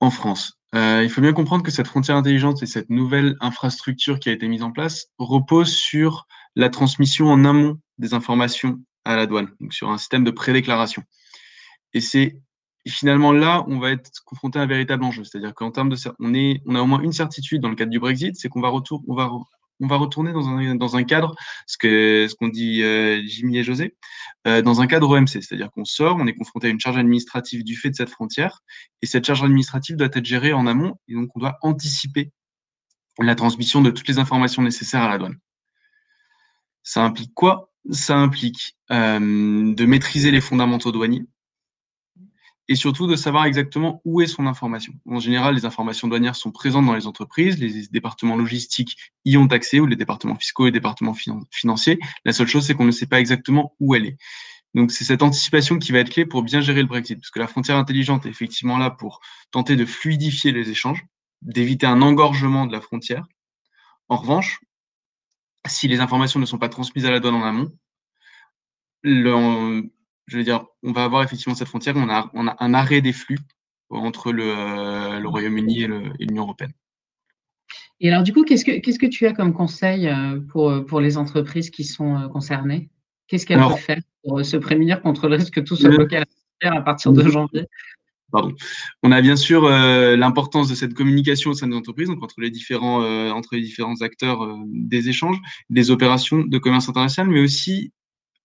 en 0.00 0.10
France. 0.10 0.58
Euh, 0.74 1.02
il 1.04 1.10
faut 1.10 1.20
bien 1.20 1.34
comprendre 1.34 1.62
que 1.62 1.70
cette 1.70 1.86
frontière 1.86 2.16
intelligente 2.16 2.62
et 2.62 2.66
cette 2.66 2.88
nouvelle 2.88 3.36
infrastructure 3.40 4.18
qui 4.18 4.30
a 4.30 4.32
été 4.32 4.48
mise 4.48 4.62
en 4.62 4.72
place 4.72 5.08
repose 5.18 5.72
sur 5.72 6.26
la 6.56 6.70
transmission 6.70 7.28
en 7.28 7.44
amont 7.44 7.78
des 8.02 8.12
informations 8.14 8.78
à 9.04 9.16
la 9.16 9.26
douane, 9.26 9.48
donc 9.60 9.72
sur 9.72 9.90
un 9.90 9.98
système 9.98 10.24
de 10.24 10.30
prédéclaration. 10.30 11.02
Et 11.94 12.00
c'est 12.00 12.36
finalement 12.86 13.32
là, 13.32 13.64
on 13.68 13.78
va 13.78 13.92
être 13.92 14.10
confronté 14.24 14.58
à 14.58 14.62
un 14.62 14.66
véritable 14.66 15.04
enjeu. 15.04 15.24
C'est-à-dire 15.24 15.54
qu'en 15.54 15.70
termes 15.70 15.88
de, 15.88 15.96
on 16.18 16.34
est, 16.34 16.60
on 16.66 16.74
a 16.74 16.80
au 16.82 16.86
moins 16.86 17.00
une 17.00 17.12
certitude 17.12 17.62
dans 17.62 17.68
le 17.68 17.76
cadre 17.76 17.90
du 17.90 18.00
Brexit, 18.00 18.36
c'est 18.36 18.48
qu'on 18.48 18.60
va 18.60 18.68
retour, 18.68 19.02
on 19.08 19.14
va 19.14 19.30
on 19.80 19.88
va 19.88 19.96
retourner 19.96 20.32
dans 20.32 20.48
un, 20.48 20.76
dans 20.76 20.96
un 20.96 21.02
cadre, 21.02 21.34
ce 21.66 21.76
que 21.76 22.28
ce 22.28 22.34
qu'on 22.36 22.48
dit 22.48 22.82
euh, 22.82 23.20
Jimmy 23.26 23.58
et 23.58 23.64
José, 23.64 23.96
euh, 24.46 24.62
dans 24.62 24.80
un 24.80 24.86
cadre 24.86 25.10
OMC, 25.10 25.28
c'est-à-dire 25.28 25.70
qu'on 25.72 25.84
sort, 25.84 26.16
on 26.20 26.26
est 26.26 26.34
confronté 26.34 26.68
à 26.68 26.70
une 26.70 26.78
charge 26.78 26.98
administrative 26.98 27.64
du 27.64 27.76
fait 27.76 27.90
de 27.90 27.96
cette 27.96 28.10
frontière, 28.10 28.60
et 29.02 29.06
cette 29.06 29.24
charge 29.24 29.42
administrative 29.42 29.96
doit 29.96 30.08
être 30.12 30.24
gérée 30.24 30.52
en 30.52 30.68
amont, 30.68 30.94
et 31.08 31.14
donc 31.14 31.30
on 31.34 31.40
doit 31.40 31.58
anticiper 31.62 32.30
la 33.18 33.34
transmission 33.34 33.82
de 33.82 33.90
toutes 33.90 34.08
les 34.08 34.18
informations 34.18 34.62
nécessaires 34.62 35.02
à 35.02 35.08
la 35.08 35.18
douane. 35.18 35.36
Ça 36.84 37.02
implique 37.04 37.34
quoi? 37.34 37.71
Ça 37.90 38.16
implique 38.16 38.76
euh, 38.90 39.18
de 39.74 39.84
maîtriser 39.86 40.30
les 40.30 40.40
fondamentaux 40.40 40.92
douaniers, 40.92 41.24
et 42.68 42.74
surtout 42.76 43.06
de 43.06 43.16
savoir 43.16 43.44
exactement 43.44 44.00
où 44.04 44.20
est 44.20 44.26
son 44.26 44.46
information. 44.46 44.94
En 45.06 45.18
général, 45.18 45.54
les 45.54 45.64
informations 45.64 46.08
douanières 46.08 46.36
sont 46.36 46.52
présentes 46.52 46.86
dans 46.86 46.94
les 46.94 47.06
entreprises, 47.06 47.58
les 47.58 47.88
départements 47.88 48.36
logistiques 48.36 48.96
y 49.24 49.36
ont 49.36 49.46
accès, 49.46 49.80
ou 49.80 49.86
les 49.86 49.96
départements 49.96 50.36
fiscaux 50.36 50.64
et 50.64 50.68
les 50.68 50.78
départements 50.78 51.14
financiers. 51.50 51.98
La 52.24 52.32
seule 52.32 52.46
chose, 52.46 52.64
c'est 52.64 52.74
qu'on 52.74 52.84
ne 52.84 52.92
sait 52.92 53.06
pas 53.06 53.20
exactement 53.20 53.74
où 53.80 53.94
elle 53.94 54.06
est. 54.06 54.16
Donc 54.74 54.90
c'est 54.90 55.04
cette 55.04 55.22
anticipation 55.22 55.78
qui 55.78 55.92
va 55.92 55.98
être 55.98 56.10
clé 56.10 56.24
pour 56.24 56.42
bien 56.42 56.60
gérer 56.60 56.80
le 56.80 56.88
Brexit, 56.88 57.18
parce 57.18 57.30
que 57.30 57.40
la 57.40 57.46
frontière 57.46 57.76
intelligente 57.76 58.26
est 58.26 58.30
effectivement 58.30 58.78
là 58.78 58.90
pour 58.90 59.20
tenter 59.50 59.76
de 59.76 59.84
fluidifier 59.84 60.52
les 60.52 60.70
échanges, 60.70 61.04
d'éviter 61.42 61.86
un 61.86 62.00
engorgement 62.00 62.64
de 62.66 62.72
la 62.72 62.80
frontière. 62.80 63.26
En 64.08 64.16
revanche, 64.16 64.60
si 65.66 65.88
les 65.88 66.00
informations 66.00 66.40
ne 66.40 66.46
sont 66.46 66.58
pas 66.58 66.68
transmises 66.68 67.06
à 67.06 67.10
la 67.10 67.20
douane 67.20 67.36
en 67.36 67.44
amont, 67.44 67.72
le, 69.02 69.90
je 70.26 70.38
veux 70.38 70.44
dire, 70.44 70.66
on 70.82 70.92
va 70.92 71.04
avoir 71.04 71.22
effectivement 71.22 71.54
cette 71.54 71.68
frontière, 71.68 71.96
on 71.96 72.08
a, 72.08 72.30
on 72.34 72.46
a 72.46 72.56
un 72.60 72.74
arrêt 72.74 73.00
des 73.00 73.12
flux 73.12 73.38
entre 73.90 74.32
le, 74.32 74.44
euh, 74.44 75.20
le 75.20 75.28
Royaume-Uni 75.28 75.82
et 75.82 75.88
l'Union 76.20 76.44
européenne. 76.44 76.72
Et 78.00 78.10
alors, 78.10 78.22
du 78.22 78.32
coup, 78.32 78.42
qu'est-ce 78.44 78.64
que, 78.64 79.06
tu 79.06 79.26
as 79.26 79.32
comme 79.32 79.52
conseil 79.52 80.08
euh, 80.08 80.40
pour, 80.48 80.84
pour 80.86 81.00
les 81.00 81.18
entreprises 81.18 81.70
qui 81.70 81.84
sont 81.84 82.16
euh, 82.16 82.28
concernées? 82.28 82.90
Qu'est-ce 83.28 83.46
qu'elles 83.46 83.60
peuvent 83.60 83.76
faire 83.76 84.00
pour 84.24 84.44
se 84.44 84.56
prémunir 84.56 85.00
contre 85.02 85.28
le 85.28 85.36
risque 85.36 85.54
que 85.54 85.60
tout 85.60 85.76
soit 85.76 85.90
bloqué 85.90 86.16
à 86.16 86.20
la 86.20 86.26
frontière 86.26 86.80
à 86.80 86.84
partir 86.84 87.12
de 87.12 87.28
janvier? 87.28 87.66
On 89.02 89.12
a 89.12 89.20
bien 89.20 89.36
sûr 89.36 89.68
l'importance 89.68 90.68
de 90.68 90.74
cette 90.74 90.94
communication 90.94 91.50
au 91.50 91.54
sein 91.54 91.68
des 91.68 91.76
entreprises, 91.76 92.08
donc 92.08 92.22
entre 92.22 92.40
les 92.40 92.50
différents, 92.50 93.02
différents 93.52 94.00
acteurs 94.00 94.56
des 94.66 95.08
échanges, 95.08 95.38
des 95.70 95.90
opérations 95.90 96.38
de 96.38 96.58
commerce 96.58 96.88
international, 96.88 97.28
mais 97.28 97.40
aussi 97.40 97.92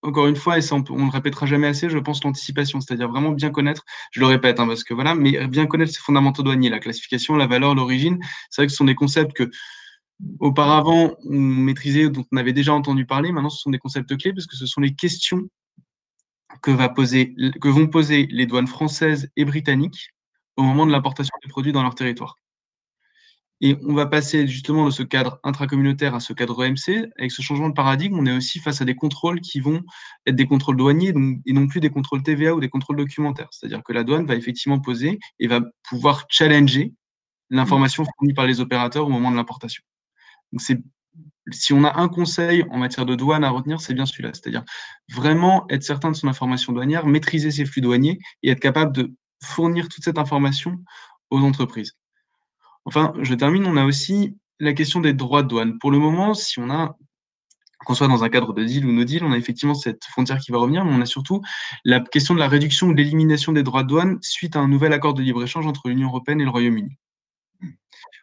encore 0.04 0.28
une 0.28 0.36
fois, 0.36 0.58
et 0.58 0.62
ça 0.62 0.76
on, 0.76 0.80
ne 0.80 1.06
le 1.06 1.10
répétera 1.10 1.46
jamais 1.46 1.68
assez, 1.68 1.90
je 1.90 1.98
pense 1.98 2.24
l'anticipation, 2.24 2.80
c'est-à-dire 2.82 3.10
vraiment 3.10 3.32
bien 3.32 3.50
connaître, 3.50 3.84
je 4.12 4.20
le 4.20 4.26
répète, 4.28 4.60
hein, 4.60 4.68
parce 4.68 4.84
que 4.84 4.94
voilà, 4.94 5.16
mais 5.16 5.48
bien 5.48 5.66
connaître 5.66 5.92
ses 5.92 6.00
fondamentaux 6.00 6.44
douaniers, 6.44 6.70
la 6.70 6.80
classification, 6.80 7.36
la 7.36 7.48
valeur, 7.48 7.76
l'origine. 7.76 8.20
C'est 8.50 8.62
vrai 8.62 8.68
que 8.68 8.72
ce 8.72 8.78
sont 8.78 8.86
des 8.86 8.96
concepts 8.96 9.34
que 9.34 9.50
auparavant 10.40 11.16
on 11.26 11.38
maîtrisait, 11.38 12.10
dont 12.10 12.26
on 12.32 12.38
avait 12.38 12.54
déjà 12.54 12.74
entendu 12.74 13.06
parler. 13.06 13.32
Maintenant, 13.32 13.50
ce 13.50 13.62
sont 13.62 13.70
des 13.70 13.78
concepts 13.80 14.16
clés 14.18 14.34
parce 14.34 14.48
que 14.48 14.56
ce 14.56 14.66
sont 14.66 14.82
les 14.82 14.94
questions 14.94 15.50
que, 16.62 16.72
va 16.72 16.90
poser, 16.90 17.36
que 17.62 17.68
vont 17.68 17.88
poser 17.88 18.28
les 18.32 18.46
douanes 18.46 18.68
françaises 18.68 19.30
et 19.36 19.46
britanniques 19.46 20.14
au 20.56 20.64
moment 20.64 20.86
de 20.86 20.92
l'importation 20.92 21.34
des 21.44 21.50
produits 21.50 21.72
dans 21.72 21.84
leur 21.84 21.96
territoire. 21.96 22.36
Et 23.60 23.76
on 23.84 23.94
va 23.94 24.06
passer 24.06 24.48
justement 24.48 24.86
de 24.86 24.92
ce 24.92 25.02
cadre 25.02 25.40
intracommunautaire 25.44 26.14
à 26.14 26.20
ce 26.20 26.32
cadre 26.34 26.60
OMC. 26.60 27.10
Avec 27.18 27.32
ce 27.32 27.42
changement 27.42 27.70
de 27.70 27.74
paradigme, 27.74 28.20
on 28.20 28.26
est 28.28 28.36
aussi 28.36 28.60
face 28.60 28.82
à 28.82 28.86
des 28.86 28.96
contrôles 28.96 29.42
qui 29.42 29.60
vont 29.60 29.84
être 30.28 30.36
des 30.36 30.46
contrôles 30.46 30.78
douaniers 30.78 31.14
et 31.46 31.54
non 31.54 31.68
plus 31.68 31.80
des 31.80 31.90
contrôles 31.90 32.22
TVA 32.22 32.54
ou 32.54 32.60
des 32.60 32.70
contrôles 32.70 32.98
documentaires. 32.98 33.48
C'est-à-dire 33.52 33.82
que 33.84 33.94
la 33.94 34.04
douane 34.04 34.28
va 34.28 34.36
effectivement 34.36 34.80
poser 34.80 35.18
et 35.40 35.48
va 35.48 35.62
pouvoir 35.90 36.26
challenger 36.30 36.94
l'information 37.50 38.06
fournie 38.06 38.34
par 38.34 38.46
les 38.46 38.60
opérateurs 38.60 39.08
au 39.08 39.10
moment 39.10 39.32
de 39.32 39.36
l'importation. 39.36 39.82
Donc 40.52 40.62
c'est 40.62 40.80
si 41.52 41.74
on 41.74 41.84
a 41.84 42.00
un 42.00 42.08
conseil 42.08 42.66
en 42.70 42.78
matière 42.78 43.06
de 43.06 43.16
douane 43.16 43.44
à 43.44 43.50
retenir, 43.50 43.80
c'est 43.82 43.94
bien 43.94 44.06
celui-là. 44.06 44.32
C'est-à-dire 44.34 44.64
vraiment 45.10 45.66
être 45.70 45.84
certain 45.84 46.12
de 46.12 46.16
son 46.16 46.28
information 46.28 46.74
douanière, 46.74 47.06
maîtriser 47.06 47.52
ses 47.52 47.66
flux 47.66 47.82
douaniers 47.82 48.20
et 48.44 48.50
être 48.50 48.60
capable 48.60 48.92
de 48.94 49.14
fournir 49.44 49.88
toute 49.88 50.04
cette 50.04 50.18
information 50.18 50.78
aux 51.30 51.40
entreprises. 51.40 51.94
Enfin, 52.86 53.14
je 53.22 53.34
termine, 53.34 53.66
on 53.66 53.78
a 53.78 53.86
aussi 53.86 54.38
la 54.60 54.74
question 54.74 55.00
des 55.00 55.14
droits 55.14 55.44
de 55.44 55.48
douane. 55.48 55.78
Pour 55.80 55.92
le 55.92 56.00
moment, 56.00 56.34
si 56.34 56.60
on 56.60 56.70
a 56.70 56.96
qu'on 57.86 57.94
soit 57.94 58.08
dans 58.08 58.24
un 58.24 58.30
cadre 58.30 58.54
de 58.54 58.64
deal 58.64 58.86
ou 58.86 58.92
no 58.92 59.04
deal, 59.04 59.24
on 59.24 59.32
a 59.32 59.38
effectivement 59.38 59.76
cette 59.76 60.04
frontière 60.06 60.40
qui 60.40 60.52
va 60.52 60.58
revenir, 60.58 60.84
mais 60.84 60.94
on 60.94 61.02
a 61.02 61.06
surtout 61.06 61.42
la 61.86 62.00
question 62.00 62.34
de 62.34 62.40
la 62.40 62.48
réduction 62.48 62.88
ou 62.88 62.94
l'élimination 62.94 63.52
des 63.52 63.62
droits 63.62 63.84
de 63.84 63.88
douane 63.88 64.18
suite 64.22 64.56
à 64.56 64.60
un 64.60 64.68
nouvel 64.68 64.94
accord 64.94 65.14
de 65.14 65.22
libre-échange 65.22 65.68
entre 65.68 65.88
l'Union 65.88 66.08
européenne 66.08 66.42
et 66.42 66.44
le 66.44 66.50
Royaume-Uni. 66.50 66.98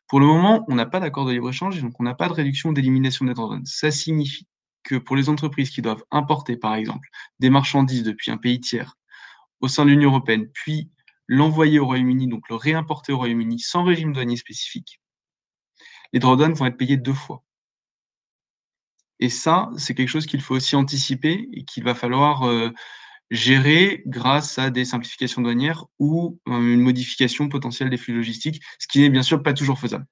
Pour 0.08 0.20
le 0.20 0.26
moment, 0.26 0.64
on 0.68 0.74
n'a 0.74 0.86
pas 0.86 1.00
d'accord 1.00 1.24
de 1.24 1.32
libre-échange 1.32 1.78
et 1.78 1.80
donc 1.82 1.98
on 1.98 2.02
n'a 2.02 2.14
pas 2.14 2.28
de 2.28 2.34
réduction 2.34 2.72
d'élimination 2.72 3.24
des 3.24 3.34
douane. 3.34 3.64
Ça 3.64 3.90
signifie 3.90 4.46
que 4.82 4.96
pour 4.96 5.16
les 5.16 5.28
entreprises 5.28 5.70
qui 5.70 5.82
doivent 5.82 6.04
importer, 6.10 6.56
par 6.56 6.74
exemple, 6.74 7.08
des 7.40 7.50
marchandises 7.50 8.02
depuis 8.02 8.30
un 8.30 8.36
pays 8.36 8.60
tiers 8.60 8.96
au 9.60 9.68
sein 9.68 9.84
de 9.84 9.90
l'Union 9.90 10.10
européenne, 10.10 10.48
puis 10.52 10.90
l'envoyer 11.26 11.78
au 11.78 11.86
Royaume-Uni, 11.86 12.28
donc 12.28 12.48
le 12.50 12.56
réimporter 12.56 13.12
au 13.12 13.16
Royaume-Uni 13.16 13.58
sans 13.58 13.82
régime 13.82 14.12
douanier 14.12 14.36
spécifique, 14.36 15.00
les 16.12 16.20
douane 16.20 16.52
vont 16.52 16.66
être 16.66 16.76
payés 16.76 16.98
deux 16.98 17.14
fois. 17.14 17.42
Et 19.20 19.30
ça, 19.30 19.70
c'est 19.78 19.94
quelque 19.94 20.08
chose 20.08 20.26
qu'il 20.26 20.42
faut 20.42 20.54
aussi 20.54 20.76
anticiper 20.76 21.48
et 21.52 21.64
qu'il 21.64 21.84
va 21.84 21.94
falloir 21.94 22.42
euh, 22.42 22.70
gérer 23.30 24.02
grâce 24.06 24.58
à 24.58 24.70
des 24.70 24.84
simplifications 24.84 25.42
douanières 25.42 25.86
ou 25.98 26.38
euh, 26.48 26.52
une 26.52 26.80
modification 26.80 27.48
potentielle 27.48 27.90
des 27.90 27.96
flux 27.96 28.14
logistiques, 28.14 28.62
ce 28.78 28.86
qui 28.86 29.00
n'est 29.00 29.10
bien 29.10 29.22
sûr 29.22 29.42
pas 29.42 29.52
toujours 29.52 29.78
faisable. 29.78 30.06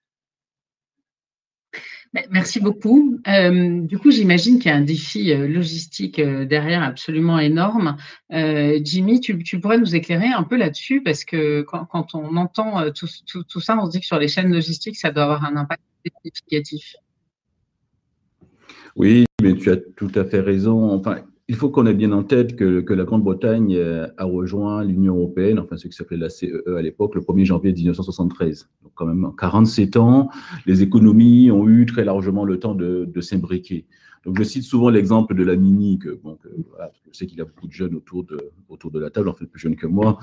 Merci 2.30 2.60
beaucoup. 2.60 3.18
Euh, 3.26 3.80
du 3.80 3.98
coup, 3.98 4.10
j'imagine 4.10 4.58
qu'il 4.58 4.70
y 4.70 4.74
a 4.74 4.76
un 4.76 4.82
défi 4.82 5.32
euh, 5.32 5.48
logistique 5.48 6.20
derrière 6.20 6.82
absolument 6.82 7.38
énorme. 7.38 7.96
Jimmy, 8.30 9.20
tu, 9.20 9.60
pourrais 9.60 9.78
nous 9.78 9.96
éclairer 9.96 10.26
un 10.26 10.42
peu 10.42 10.56
là-dessus 10.56 11.02
parce 11.02 11.24
que 11.24 11.62
quand, 11.62 12.14
on 12.14 12.36
entend 12.36 12.90
tout, 12.90 13.08
tout, 13.48 13.60
ça, 13.60 13.78
on 13.80 13.86
se 13.86 13.92
dit 13.92 14.00
que 14.00 14.06
sur 14.06 14.18
les 14.18 14.28
chaînes 14.28 14.52
logistiques, 14.52 14.98
ça 14.98 15.10
doit 15.10 15.22
avoir 15.22 15.44
un 15.46 15.56
impact 15.56 15.82
significatif. 16.04 16.96
Oui, 18.94 19.24
mais 19.40 19.54
tu 19.54 19.70
as 19.70 19.78
tout 19.78 20.12
à 20.14 20.26
fait 20.26 20.40
raison. 20.40 20.90
Enfin, 20.90 21.22
il 21.52 21.56
faut 21.56 21.68
qu'on 21.68 21.84
ait 21.84 21.92
bien 21.92 22.12
en 22.12 22.22
tête 22.22 22.56
que, 22.56 22.94
la 22.94 23.04
Grande-Bretagne 23.04 23.76
euh, 23.76 24.06
a 24.16 24.24
rejoint 24.24 24.82
l'Union 24.82 25.16
européenne, 25.16 25.58
enfin 25.58 25.76
ce 25.76 25.86
qui 25.86 25.92
s'appelait 25.92 26.16
la 26.16 26.30
CEE 26.30 26.50
e 26.66 26.76
à 26.76 26.80
l'époque, 26.80 27.14
le 27.14 27.20
1er 27.20 27.44
janvier 27.44 27.74
1973. 27.74 28.70
Donc 28.82 28.92
quand 28.94 29.04
même 29.04 29.30
47 29.38 29.98
ans, 29.98 30.30
les 30.64 30.82
économies 30.82 31.50
ont 31.50 31.68
eu 31.68 31.84
très 31.84 32.06
largement 32.06 32.46
le 32.46 32.58
temps 32.58 32.74
de, 32.74 33.20
s'imbriquer. 33.20 33.84
Donc 34.24 34.38
je 34.38 34.44
cite 34.44 34.62
souvent 34.62 34.88
l'exemple 34.88 35.34
de 35.34 35.42
la 35.42 35.54
Mini, 35.56 35.98
que, 35.98 36.18
bon, 36.24 36.38
je 36.42 37.18
sais 37.18 37.26
qu'il 37.26 37.36
y 37.36 37.42
a 37.42 37.44
beaucoup 37.44 37.66
de 37.66 37.72
jeunes 37.72 37.96
autour 37.96 38.24
de, 38.24 38.38
autour 38.70 38.90
de 38.90 38.98
la 38.98 39.10
table, 39.10 39.28
en 39.28 39.34
fait 39.34 39.44
plus 39.44 39.60
jeunes 39.60 39.76
que 39.76 39.86
moi, 39.86 40.18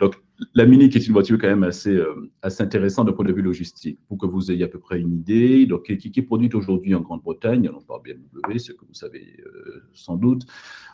donc, 0.00 0.16
la 0.54 0.66
Mini, 0.66 0.88
qui 0.88 0.98
est 0.98 1.06
une 1.06 1.12
voiture 1.12 1.38
quand 1.38 1.48
même 1.48 1.64
assez, 1.64 1.94
euh, 1.94 2.30
assez 2.42 2.62
intéressante 2.62 3.06
d'un 3.06 3.12
point 3.12 3.24
de 3.24 3.32
vue 3.32 3.42
logistique, 3.42 3.98
pour 4.06 4.18
que 4.18 4.26
vous 4.26 4.50
ayez 4.50 4.64
à 4.64 4.68
peu 4.68 4.78
près 4.78 5.00
une 5.00 5.12
idée, 5.12 5.66
donc, 5.66 5.84
qui, 5.84 6.10
qui 6.10 6.20
est 6.20 6.22
produite 6.22 6.54
aujourd'hui 6.54 6.94
en 6.94 7.00
Grande-Bretagne, 7.00 7.70
on 7.74 7.80
parle 7.80 8.02
BMW, 8.02 8.58
ce 8.58 8.72
que 8.72 8.84
vous 8.84 8.94
savez 8.94 9.36
euh, 9.44 9.82
sans 9.92 10.16
doute. 10.16 10.46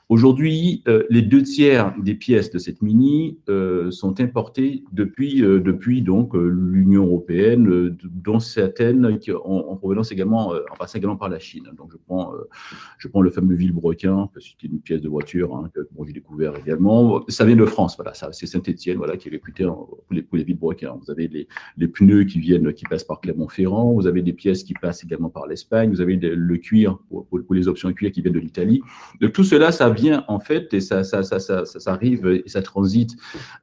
Aujourd'hui, 0.09 0.83
euh, 0.87 1.05
les 1.09 1.23
deux 1.23 1.43
tiers 1.43 1.95
des 1.99 2.15
pièces 2.15 2.51
de 2.51 2.59
cette 2.59 2.83
Mini 2.83 3.39
sont 3.91 4.21
importées 4.21 4.85
depuis, 4.93 5.41
depuis 5.41 6.03
donc 6.03 6.35
l'Union 6.35 7.07
européenne, 7.07 7.97
dont 8.05 8.39
certaines 8.39 9.19
en, 9.45 9.77
provenance 9.77 10.13
également, 10.13 10.51
en 10.51 10.77
passant 10.79 10.99
également 10.99 11.17
par 11.17 11.29
la 11.29 11.39
Chine. 11.39 11.65
Donc, 11.77 11.93
je 11.93 11.97
prends, 12.07 12.33
je 12.99 13.09
prends 13.09 13.23
le 13.23 13.31
fameux 13.31 13.55
Villebrequin, 13.55 14.29
c'est 14.39 14.67
une 14.67 14.81
pièce 14.81 15.01
de 15.01 15.09
voiture 15.09 15.55
hein, 15.57 15.71
que 15.75 15.81
j'ai 16.07 16.13
découvert 16.13 16.55
également. 16.57 17.25
Ça 17.29 17.45
vient 17.45 17.57
de 17.57 17.65
France, 17.65 17.97
voilà, 17.97 18.13
c'est 18.15 18.47
Saint-Étienne 18.47 18.99
voilà, 18.99 19.17
qui 19.17 19.29
est 19.29 19.31
réputé 19.31 19.65
pour 19.65 20.05
les, 20.11 20.23
pour 20.23 20.39
Vous 20.39 21.11
avez 21.11 21.29
les, 21.29 21.49
les, 21.77 21.89
pneus 21.89 22.25
qui 22.25 22.41
viennent, 22.41 22.73
qui 22.73 22.85
passent 22.85 23.05
par 23.05 23.21
Clermont-Ferrand, 23.21 23.93
vous 23.95 24.07
avez 24.07 24.23
des 24.23 24.33
pièces 24.33 24.65
qui 24.65 24.75
passent 24.75 25.05
également 25.05 25.31
par 25.31 25.47
l'Espagne, 25.47 25.91
vous 25.91 26.01
avez 26.01 26.17
le 26.17 26.57
cuir 26.59 26.99
pour, 27.09 27.55
les 27.55 27.69
options 27.69 27.93
cuir 27.93 28.13
qui 28.13 28.21
viennent 28.21 28.35
de 28.35 28.41
l'Italie. 28.41 28.83
Tout 29.33 29.45
cela, 29.45 29.73
ça 29.73 29.94
vient 29.95 30.25
en 30.29 30.39
fait 30.39 30.73
et 30.75 30.81
ça, 30.81 31.05
ça, 31.05 31.23
ça, 31.23 31.39
ça, 31.39 31.65
ça 31.65 31.93
arrive 31.93 32.27
et 32.27 32.49
ça 32.49 32.63
transite 32.63 33.17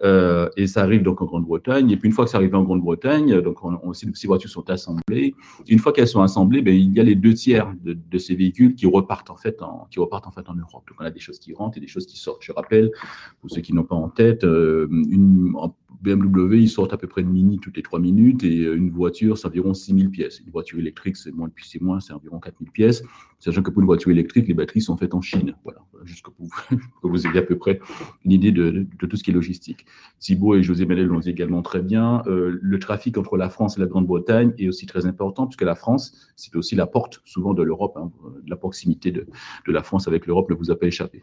euh, 0.04 0.50
et 0.58 0.67
ça 0.67 0.82
arrive 0.82 1.04
donc 1.04 1.22
en 1.22 1.26
Grande-Bretagne. 1.26 1.91
Et 1.91 1.98
puis 1.98 2.08
une 2.08 2.13
fois 2.13 2.26
que 2.26 2.32
ça 2.32 2.38
arrive 2.38 2.56
en 2.56 2.63
Grande-Bretagne, 2.63 3.41
donc 3.41 3.63
on, 3.63 3.80
on, 3.84 3.94
ces 3.94 4.28
voitures 4.28 4.50
sont 4.50 4.70
assemblées. 4.70 5.36
Une 5.67 5.80
fois 5.80 5.94
qu'elles 5.94 6.08
sont 6.08 6.22
assemblées, 6.22 6.62
ben, 6.62 6.74
il 6.74 6.94
y 6.94 7.00
a 7.00 7.04
les 7.04 7.15
deux 7.15 7.34
tiers 7.34 7.72
de, 7.84 7.94
de, 7.94 8.17
ces 8.17 8.36
véhicules 8.36 8.76
qui 8.76 8.86
repartent 8.86 9.30
en 9.30 9.36
fait 9.36 9.62
en, 9.62 9.88
qui 9.91 10.00
repartent 10.00 10.28
en 10.28 10.32
fait 10.32 10.48
en 10.50 10.56
Europe. 10.56 10.84
Donc 10.88 10.98
on 11.00 11.06
a 11.06 11.12
des 11.12 11.20
choses 11.20 11.39
qui 11.39 11.54
rentrent 11.54 11.78
et 11.78 11.82
des 11.82 11.88
choses 11.88 12.06
qui 12.06 12.17
sortent. 12.17 12.44
Je 12.44 12.52
rappelle 12.52 12.91
pour 13.39 13.52
ceux 13.52 13.62
qui 13.62 13.74
n'ont 13.74 13.84
pas 13.84 13.96
en 13.96 14.10
tête 14.10 14.44
euh, 14.44 14.88
une, 14.89 15.54
BMW, 16.02 16.62
ils 16.62 16.70
sortent 16.70 16.94
à 16.94 16.98
peu 16.98 17.08
près 17.08 17.22
une 17.22 17.32
mini 17.32 17.60
toutes 17.60 17.78
les 17.78 17.84
trois 17.84 18.00
minutes 18.00 18.44
et 18.44 18.66
euh, 18.66 18.76
une 18.76 18.90
voiture, 18.90 19.38
c'est 19.38 19.48
environ 19.48 19.74
6000 19.74 20.10
pièces. 20.10 20.40
Une 20.40 20.52
voiture 20.52 20.80
électrique, 20.80 21.18
c'est 21.18 21.32
moins, 21.32 21.50
c'est 21.62 21.82
moins, 21.82 22.00
c'est 22.00 22.14
environ 22.14 22.40
4000 22.40 22.72
pièces. 22.72 23.04
Sachant 23.40 23.62
que 23.62 23.72
pour 23.72 23.82
une 23.82 23.86
voiture 23.86 24.12
électrique, 24.12 24.48
les 24.48 24.54
batteries 24.54 24.82
sont 24.82 24.98
faites 24.98 25.14
en 25.14 25.22
Chine. 25.22 25.56
Voilà, 25.64 25.80
juste 26.04 26.26
que 26.26 26.32
vous, 26.40 26.50
que 27.02 27.08
vous 27.08 27.28
ayez 27.28 27.40
à 27.40 27.44
peu 27.44 27.58
près 27.58 27.80
une 28.26 28.32
idée 28.32 28.52
de, 28.52 28.88
tout 28.98 29.16
ce 29.16 29.24
qui 29.24 29.32
est 29.32 29.34
logistique. 29.34 29.86
Thibault 30.20 30.56
et 30.56 30.64
José 30.64 30.86
Manel 30.86 31.08
l'ont 31.08 31.20
dit 31.20 31.30
également 31.30 31.62
très 31.62 31.82
bien. 31.82 32.24
Euh, 32.28 32.58
le 32.62 32.80
trafic 32.80 33.18
entre 33.18 33.38
la 33.38 33.50
France 33.50 33.78
et 33.78 33.82
la 33.82 33.88
Grande-Bretagne 33.88 34.54
est 34.58 34.68
aussi 34.68 34.86
très 34.86 35.06
important 35.06 35.48
puisque 35.48 35.64
la 35.64 35.76
France, 35.76 36.32
c'est 36.36 36.56
aussi 36.56 36.76
la 36.76 36.88
porte 36.88 37.22
souvent 37.26 37.54
de 37.54 37.64
l'Europe. 37.64 37.98
Hein. 37.98 38.12
la 38.48 38.56
proximité 38.56 39.12
de 39.12 39.28
la 39.68 39.84
France 39.84 40.08
avec 40.08 40.26
l'Europe 40.26 40.50
ne 40.50 40.56
vous 40.56 40.72
a 40.72 40.80
pas 40.80 40.88
échappé. 40.88 41.22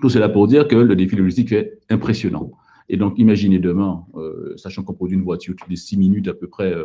Tout 0.00 0.08
cela 0.08 0.28
pour 0.28 0.46
dire 0.48 0.68
que 0.68 0.76
le 0.76 0.96
défi 0.96 1.16
logistique 1.16 1.52
est 1.52 1.78
impressionnant. 1.90 2.52
Et 2.92 2.98
donc, 2.98 3.18
imaginez 3.18 3.58
demain, 3.58 4.04
euh, 4.16 4.54
sachant 4.58 4.82
qu'on 4.82 4.92
produit 4.92 5.16
une 5.16 5.24
voiture 5.24 5.54
toutes 5.56 5.70
les 5.70 5.76
six 5.76 5.96
minutes 5.96 6.28
à 6.28 6.34
peu 6.34 6.46
près 6.46 6.70
euh, 6.70 6.84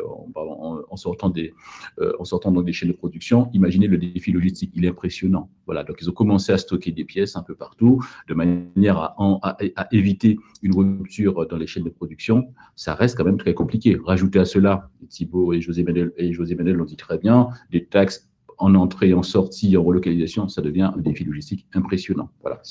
en, 0.90 0.96
sortant, 0.96 1.30
des, 1.30 1.54
euh, 2.00 2.14
en 2.18 2.24
sortant 2.24 2.50
donc 2.54 2.64
des 2.66 2.72
chaînes 2.72 2.88
de 2.88 2.96
production, 2.96 3.50
imaginez 3.52 3.88
le 3.88 3.98
défi 3.98 4.32
logistique. 4.32 4.72
Il 4.74 4.86
est 4.86 4.88
impressionnant. 4.88 5.50
Voilà. 5.66 5.84
Donc, 5.84 5.98
ils 6.02 6.10
ont 6.10 6.14
commencé 6.14 6.54
à 6.54 6.58
stocker 6.58 6.94
des 6.94 7.04
pièces 7.04 7.36
un 7.36 7.44
peu 7.44 7.56
partout 7.56 8.02
de 8.30 8.34
manière 8.34 8.98
à, 8.98 9.18
à, 9.44 9.88
éviter 9.92 10.40
une 10.64 10.78
rupture 10.78 11.46
dans 11.46 11.58
les 11.58 11.68
chaînes 11.68 11.84
de 11.84 11.90
production. 11.90 12.54
Ça 12.78 12.96
reste 12.96 13.18
quand 13.18 13.26
même 13.26 13.38
très 13.38 13.54
compliqué. 13.54 14.00
Rajouter 14.02 14.40
à 14.40 14.46
cela, 14.46 14.90
Thibault 15.10 15.52
et 15.52 15.60
José 15.60 15.84
Menel, 15.84 16.14
et 16.16 16.32
José 16.32 16.56
Menel 16.56 16.78
l'ont 16.78 16.86
dit 16.86 16.96
très 16.96 17.18
bien, 17.18 17.50
des 17.70 17.84
taxes 17.84 18.27
en 18.58 18.76
entrée, 18.76 19.14
en 19.14 19.24
sortie, 19.24 19.78
en 19.78 19.84
relocalisation, 19.84 20.48
ça 20.48 20.62
devient 20.62 20.92
un 20.96 21.00
défi 21.00 21.24
logistique 21.24 21.68
impressionnant. 21.74 22.30
Voilà. 22.42 22.62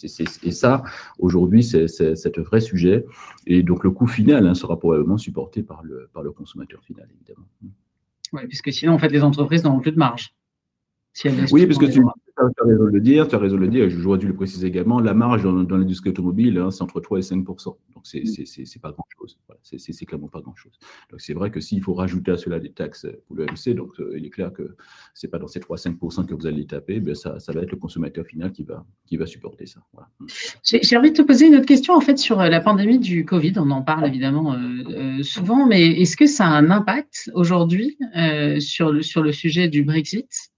et 0.43 0.51
ça, 0.51 0.83
aujourd'hui, 1.19 1.63
c'est 1.63 2.39
un 2.39 2.43
vrai 2.43 2.61
sujet. 2.61 3.05
Et 3.47 3.63
donc, 3.63 3.85
le 3.85 3.91
coût 3.91 4.07
final 4.07 4.47
hein, 4.47 4.55
sera 4.55 4.79
probablement 4.79 5.19
supporté 5.19 5.63
par 5.63 5.83
le, 5.83 6.09
par 6.13 6.23
le 6.23 6.33
consommateur 6.33 6.83
final, 6.83 7.09
évidemment. 7.15 7.47
Oui, 8.33 8.43
puisque 8.49 8.73
sinon, 8.73 8.95
en 8.95 8.99
fait, 8.99 9.09
les 9.09 9.23
entreprises 9.23 9.65
n'ont 9.65 9.81
plus 9.81 9.93
de 9.93 9.99
marge. 9.99 10.35
oui, 11.53 11.67
parce 11.67 11.79
que 11.79 11.87
tu, 11.87 12.01
tu 12.01 12.26
as 12.39 12.65
raison 12.65 12.85
de 12.85 12.91
le 12.91 13.01
dire, 13.01 13.29
tu 13.29 13.35
as 13.35 13.39
raison 13.39 13.57
de 13.57 13.61
le 13.61 13.69
dire, 13.69 13.89
j'aurais 13.89 14.19
dû 14.19 14.27
le 14.27 14.35
préciser 14.35 14.67
également, 14.67 15.01
la 15.01 15.15
marge 15.15 15.43
dans, 15.43 15.77
l'industrie 15.77 16.11
automobile, 16.11 16.59
hein, 16.59 16.71
c'est 16.71 16.83
entre 16.83 17.01
3 17.01 17.19
et 17.19 17.23
5% 17.23 17.65
Donc, 17.65 17.79
c'est 18.03 18.23
n'est 18.23 18.81
pas 18.81 18.93
grand-chose. 18.93 19.39
Voilà, 19.47 19.61
c'est 19.63 20.07
clairement 20.07 20.29
pas 20.29 20.41
grand-chose. 20.41 20.79
Donc, 21.11 21.21
c'est 21.21 21.35
vrai 21.35 21.51
que 21.51 21.61
s'il 21.61 21.83
faut 21.83 21.95
rajouter 21.95 22.33
à 22.33 22.37
cela 22.37 22.61
des 22.61 22.73
taxes 22.73 23.07
pour 23.27 23.37
le 23.37 23.47
MC, 23.47 23.75
donc 23.75 23.99
euh, 24.01 24.15
il 24.17 24.27
est 24.27 24.31
clair 24.31 24.53
que 24.53 24.77
c'est 25.15 25.29
pas 25.29 25.39
dans 25.39 25.47
ces 25.47 25.61
3 25.61 25.77
5% 25.77 26.27
que 26.27 26.35
vous 26.35 26.47
allez 26.47 26.67
taper, 26.67 27.01
ben, 27.01 27.15
ça, 27.15 27.39
ça, 27.39 27.53
va 27.53 27.63
être 27.63 27.73
le 27.73 27.79
consommateur 27.79 28.27
final 28.27 28.53
qui 28.53 28.65
va, 28.65 28.85
qui 29.07 29.17
va 29.17 29.27
supporter 29.27 29.67
ça. 29.67 29.81
Voilà. 29.93 30.09
J'ai 30.63 30.97
envie 30.97 31.13
de 31.13 31.17
te 31.17 31.23
poser 31.23 31.47
une 31.47 31.57
autre 31.57 31.67
question, 31.67 31.95
en 31.95 32.01
fait, 32.01 32.19
sur 32.19 32.41
euh, 32.41 32.49
la 32.49 32.61
pandémie 32.61 32.99
du 32.99 33.25
Covid. 33.25 33.55
On 33.57 33.71
en 33.71 33.83
parle 33.83 34.07
évidemment 34.07 34.55
euh, 34.55 35.23
souvent, 35.23 35.67
mais 35.67 36.01
est-ce 36.01 36.17
que 36.17 36.27
ça 36.27 36.47
a 36.47 36.51
un 36.51 36.71
impact 36.71 37.31
aujourd'hui 37.35 37.99
sur, 38.59 38.93
le, 38.93 39.03
sur 39.03 39.23
le 39.23 39.33
sujet 39.33 39.69
du 39.69 39.83
Brexit? 39.83 40.53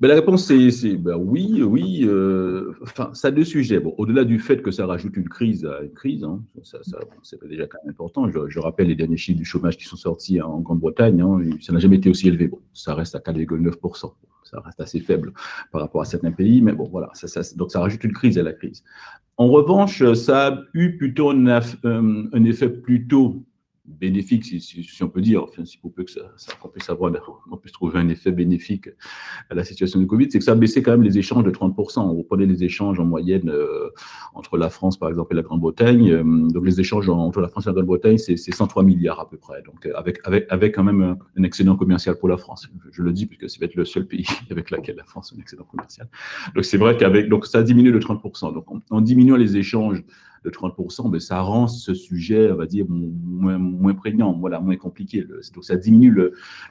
Ben, 0.00 0.08
la 0.08 0.14
réponse, 0.14 0.46
c'est 0.46 0.96
ben 0.96 1.16
oui, 1.16 1.62
oui. 1.62 2.00
Euh, 2.04 2.72
ça 3.12 3.28
a 3.28 3.30
deux 3.30 3.44
sujets. 3.44 3.80
Bon, 3.80 3.94
au-delà 3.98 4.24
du 4.24 4.38
fait 4.38 4.62
que 4.62 4.70
ça 4.70 4.86
rajoute 4.86 5.14
une 5.16 5.28
crise 5.28 5.66
à 5.66 5.82
une 5.82 5.92
crise, 5.92 6.24
hein, 6.24 6.42
ça, 6.62 6.78
c'est 7.22 7.46
déjà 7.46 7.66
quand 7.66 7.78
même 7.84 7.90
important. 7.90 8.26
Je, 8.30 8.58
rappelle 8.58 8.88
les 8.88 8.94
derniers 8.94 9.18
chiffres 9.18 9.38
du 9.38 9.44
chômage 9.44 9.76
qui 9.76 9.84
sont 9.84 9.96
sortis 9.96 10.40
en 10.40 10.60
Grande-Bretagne. 10.60 11.20
Hein, 11.20 11.40
ça 11.60 11.74
n'a 11.74 11.78
jamais 11.78 11.96
été 11.96 12.08
aussi 12.08 12.28
élevé. 12.28 12.50
Ça 12.72 12.94
reste 12.94 13.14
à 13.14 13.18
4,9%. 13.18 14.12
Ça 14.44 14.60
reste 14.60 14.80
assez 14.80 15.00
faible 15.00 15.34
par 15.70 15.82
rapport 15.82 16.00
à 16.00 16.06
certains 16.06 16.32
pays, 16.32 16.62
mais 16.62 16.72
bon, 16.72 16.88
voilà. 16.90 17.10
Ça, 17.12 17.42
donc, 17.56 17.70
ça 17.70 17.80
rajoute 17.80 18.02
une 18.02 18.12
crise 18.12 18.38
à 18.38 18.42
la 18.42 18.54
crise. 18.54 18.82
En 19.36 19.48
revanche, 19.48 20.02
ça 20.14 20.48
a 20.48 20.60
eu 20.72 20.96
plutôt 20.96 21.30
un 21.30 22.44
effet 22.44 22.70
plutôt 22.70 23.44
bénéfique, 23.98 24.44
si, 24.44 25.02
on 25.02 25.08
peut 25.08 25.20
dire, 25.20 25.42
enfin, 25.42 25.64
si 25.64 25.78
on 25.82 25.88
puisse 25.90 26.18
avoir, 26.88 27.12
on 27.50 27.56
puisse 27.56 27.72
trouver 27.72 27.98
un 27.98 28.08
effet 28.08 28.32
bénéfique 28.32 28.88
à 29.50 29.54
la 29.54 29.64
situation 29.64 30.00
de 30.00 30.04
Covid, 30.04 30.30
c'est 30.30 30.38
que 30.38 30.44
ça 30.44 30.52
a 30.52 30.54
baissé 30.54 30.82
quand 30.82 30.92
même 30.92 31.02
les 31.02 31.18
échanges 31.18 31.44
de 31.44 31.50
30%. 31.50 32.14
Vous 32.14 32.22
prenez 32.22 32.46
les 32.46 32.64
échanges 32.64 33.00
en 33.00 33.04
moyenne 33.04 33.50
euh, 33.50 33.90
entre 34.34 34.56
la 34.56 34.70
France, 34.70 34.98
par 34.98 35.08
exemple, 35.08 35.32
et 35.32 35.36
la 35.36 35.42
Grande-Bretagne. 35.42 36.10
Euh, 36.10 36.48
donc, 36.48 36.64
les 36.64 36.80
échanges 36.80 37.08
entre 37.08 37.40
la 37.40 37.48
France 37.48 37.66
et 37.66 37.70
la 37.70 37.74
Grande-Bretagne, 37.74 38.18
c'est 38.18 38.36
103 38.36 38.82
milliards 38.82 39.20
à 39.20 39.28
peu 39.28 39.36
près. 39.36 39.62
Donc, 39.62 39.86
euh, 39.86 39.92
avec, 39.96 40.18
avec, 40.24 40.46
avec 40.48 40.74
quand 40.74 40.84
même 40.84 41.16
un, 41.36 41.42
excédent 41.42 41.76
commercial 41.76 42.16
pour 42.16 42.28
la 42.28 42.36
France. 42.36 42.68
Je, 42.92 43.02
le 43.02 43.12
dis 43.12 43.26
puisque 43.26 43.50
c'est 43.50 43.58
peut-être 43.58 43.74
le 43.74 43.84
seul 43.84 44.06
pays 44.06 44.26
avec 44.50 44.70
lequel 44.70 44.96
la 44.96 45.04
France 45.04 45.32
a 45.32 45.36
un 45.36 45.40
excédent 45.40 45.64
commercial. 45.64 46.08
Donc, 46.54 46.64
c'est 46.64 46.78
vrai 46.78 46.96
qu'avec, 46.96 47.28
donc, 47.28 47.46
ça 47.46 47.58
a 47.58 47.62
diminué 47.62 47.92
de 47.92 47.98
30%. 47.98 48.54
Donc, 48.54 48.66
en 48.90 49.00
diminuant 49.00 49.36
les 49.36 49.56
échanges 49.56 50.04
de 50.44 50.50
30%, 50.50 51.10
mais 51.10 51.20
ça 51.20 51.40
rend 51.40 51.68
ce 51.68 51.94
sujet, 51.94 52.50
on 52.50 52.56
va 52.56 52.66
dire, 52.66 52.86
moins, 52.88 53.94
prégnant, 53.94 54.32
voilà, 54.32 54.60
moins 54.60 54.76
compliqué. 54.76 55.24
donc 55.54 55.64
ça 55.64 55.76
diminue 55.76 56.10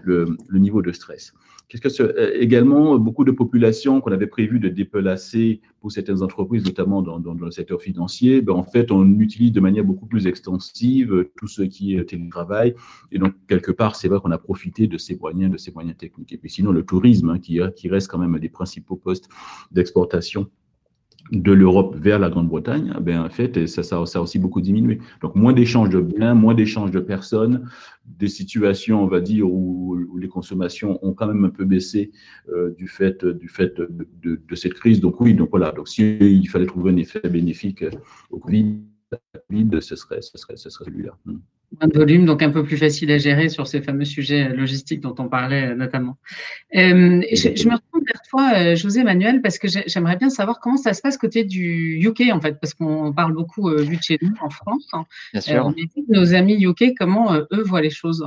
le, 0.01 0.38
niveau 0.51 0.82
de 0.82 0.91
stress. 0.91 1.34
Que 1.69 2.01
euh, 2.01 2.32
également 2.34 2.97
beaucoup 2.97 3.23
de 3.23 3.32
populations 3.32 4.01
qu'on 4.01 4.12
avait 4.12 4.25
prévu 4.25 4.60
de 4.60 4.69
déplacer 4.69 5.62
pour 5.82 5.91
certaines 5.91 6.23
entreprises, 6.23 6.65
notamment 6.65 7.03
dans, 7.03 7.34
le 7.34 7.51
secteur 7.51 7.79
financier, 7.79 8.41
ben 8.41 8.53
en 8.53 8.63
fait, 8.63 8.91
on 8.91 9.19
utilise 9.19 9.51
de 9.51 9.60
manière 9.60 9.84
beaucoup 9.84 10.08
plus 10.08 10.25
extensive 10.25 11.27
tout 11.38 11.47
ce 11.47 11.62
qui 11.62 11.95
est 11.95 12.05
télétravail. 12.05 12.73
Et 13.12 13.19
donc, 13.19 13.36
quelque 13.47 13.71
part, 13.71 13.95
c'est 13.95 14.08
vrai 14.08 14.19
qu'on 14.19 14.32
a 14.32 14.39
profité 14.39 14.88
de 14.88 14.97
ces 14.97 15.15
moyens, 15.15 15.51
de 15.51 15.58
ces 15.58 15.71
moyens 15.71 15.95
techniques. 15.95 16.34
Et 16.34 16.38
puis 16.38 16.49
sinon, 16.49 16.71
le 16.71 16.84
tourisme, 16.84 17.29
hein, 17.29 17.39
qui, 17.39 17.60
qui 17.75 17.88
reste 17.88 18.08
quand 18.10 18.17
même 18.17 18.34
un 18.34 18.39
des 18.39 18.49
principaux 18.49 18.95
postes 18.95 19.29
d'exportation 19.71 20.49
de 21.32 21.51
l'Europe 21.51 21.95
vers 21.95 22.19
la 22.19 22.29
Grande-Bretagne, 22.29 22.93
ben, 23.01 23.21
en 23.21 23.29
fait, 23.29 23.67
ça, 23.67 23.84
ça, 23.84 23.97
a 23.97 24.21
aussi 24.21 24.39
beaucoup 24.39 24.62
diminué. 24.62 24.99
Donc, 25.21 25.36
moins 25.36 25.53
d'échanges 25.53 25.89
de 25.89 26.01
biens, 26.01 26.34
moins 26.34 26.53
d'échanges 26.53 26.91
de 26.91 26.99
personnes, 26.99 27.69
des 28.05 28.27
situations, 28.27 29.03
on 29.03 29.08
va 29.08 29.21
dire, 29.21 29.49
où, 29.49 29.97
les 30.17 30.27
consommations 30.27 30.99
ont 31.05 31.13
quand 31.13 31.27
même 31.27 31.45
un 31.45 31.49
peu 31.49 31.65
baissé 31.65 32.12
euh, 32.49 32.73
du 32.77 32.88
fait, 32.88 33.25
du 33.25 33.47
fait 33.47 33.75
de, 33.79 34.55
cette 34.55 34.73
crise. 34.73 34.99
Donc, 34.99 35.21
oui, 35.21 35.34
donc 35.34 35.49
voilà. 35.51 35.71
Donc, 35.71 35.88
s'il 35.88 36.47
fallait 36.49 36.65
trouver 36.65 36.91
un 36.91 36.97
effet 36.97 37.21
bénéfique 37.29 37.86
au 38.29 38.39
Covid, 38.39 38.82
ce 39.82 39.95
serait, 39.95 40.21
ce 40.21 40.38
serait, 40.38 40.58
ce 40.58 40.69
serait 40.69 40.86
celui-là. 40.86 41.17
Moins 41.79 41.88
de 41.88 41.97
volume, 41.97 42.25
donc 42.25 42.41
un 42.41 42.49
peu 42.49 42.63
plus 42.63 42.77
facile 42.77 43.12
à 43.12 43.19
gérer 43.19 43.47
sur 43.47 43.67
ces 43.67 43.82
fameux 43.82 44.05
sujets 44.05 44.49
logistiques 44.49 45.01
dont 45.01 45.13
on 45.19 45.29
parlait 45.29 45.67
euh, 45.67 45.75
notamment. 45.75 46.17
Euh, 46.75 47.21
je, 47.32 47.67
me 47.67 47.75
retourne 47.75 48.03
vers 48.05 48.21
toi, 48.27 48.51
euh, 48.55 48.75
José 48.75 49.03
Manuel, 49.03 49.41
parce 49.41 49.60
que 49.60 49.67
j'aimerais 49.86 50.15
bien 50.15 50.32
savoir 50.32 50.60
comment 50.60 50.77
ça 50.77 50.93
se 50.93 51.01
passe 51.01 51.17
côté 51.17 51.43
du 51.43 51.99
UK, 52.03 52.32
en 52.34 52.41
fait, 52.41 52.60
parce 52.60 52.73
qu'on 52.73 53.13
parle 53.13 53.34
beaucoup, 53.34 53.69
vu 53.69 53.97
de 53.97 54.01
chez 54.01 54.17
nous, 54.21 54.34
en 54.41 54.49
France. 54.49 54.89
Bien 55.32 55.41
sûr. 55.41 55.73
nos 56.08 56.34
amis 56.34 56.65
UK, 56.65 56.95
comment 56.97 57.36
eux 57.36 57.63
voient 57.63 57.82
les 57.82 57.91
choses? 57.91 58.25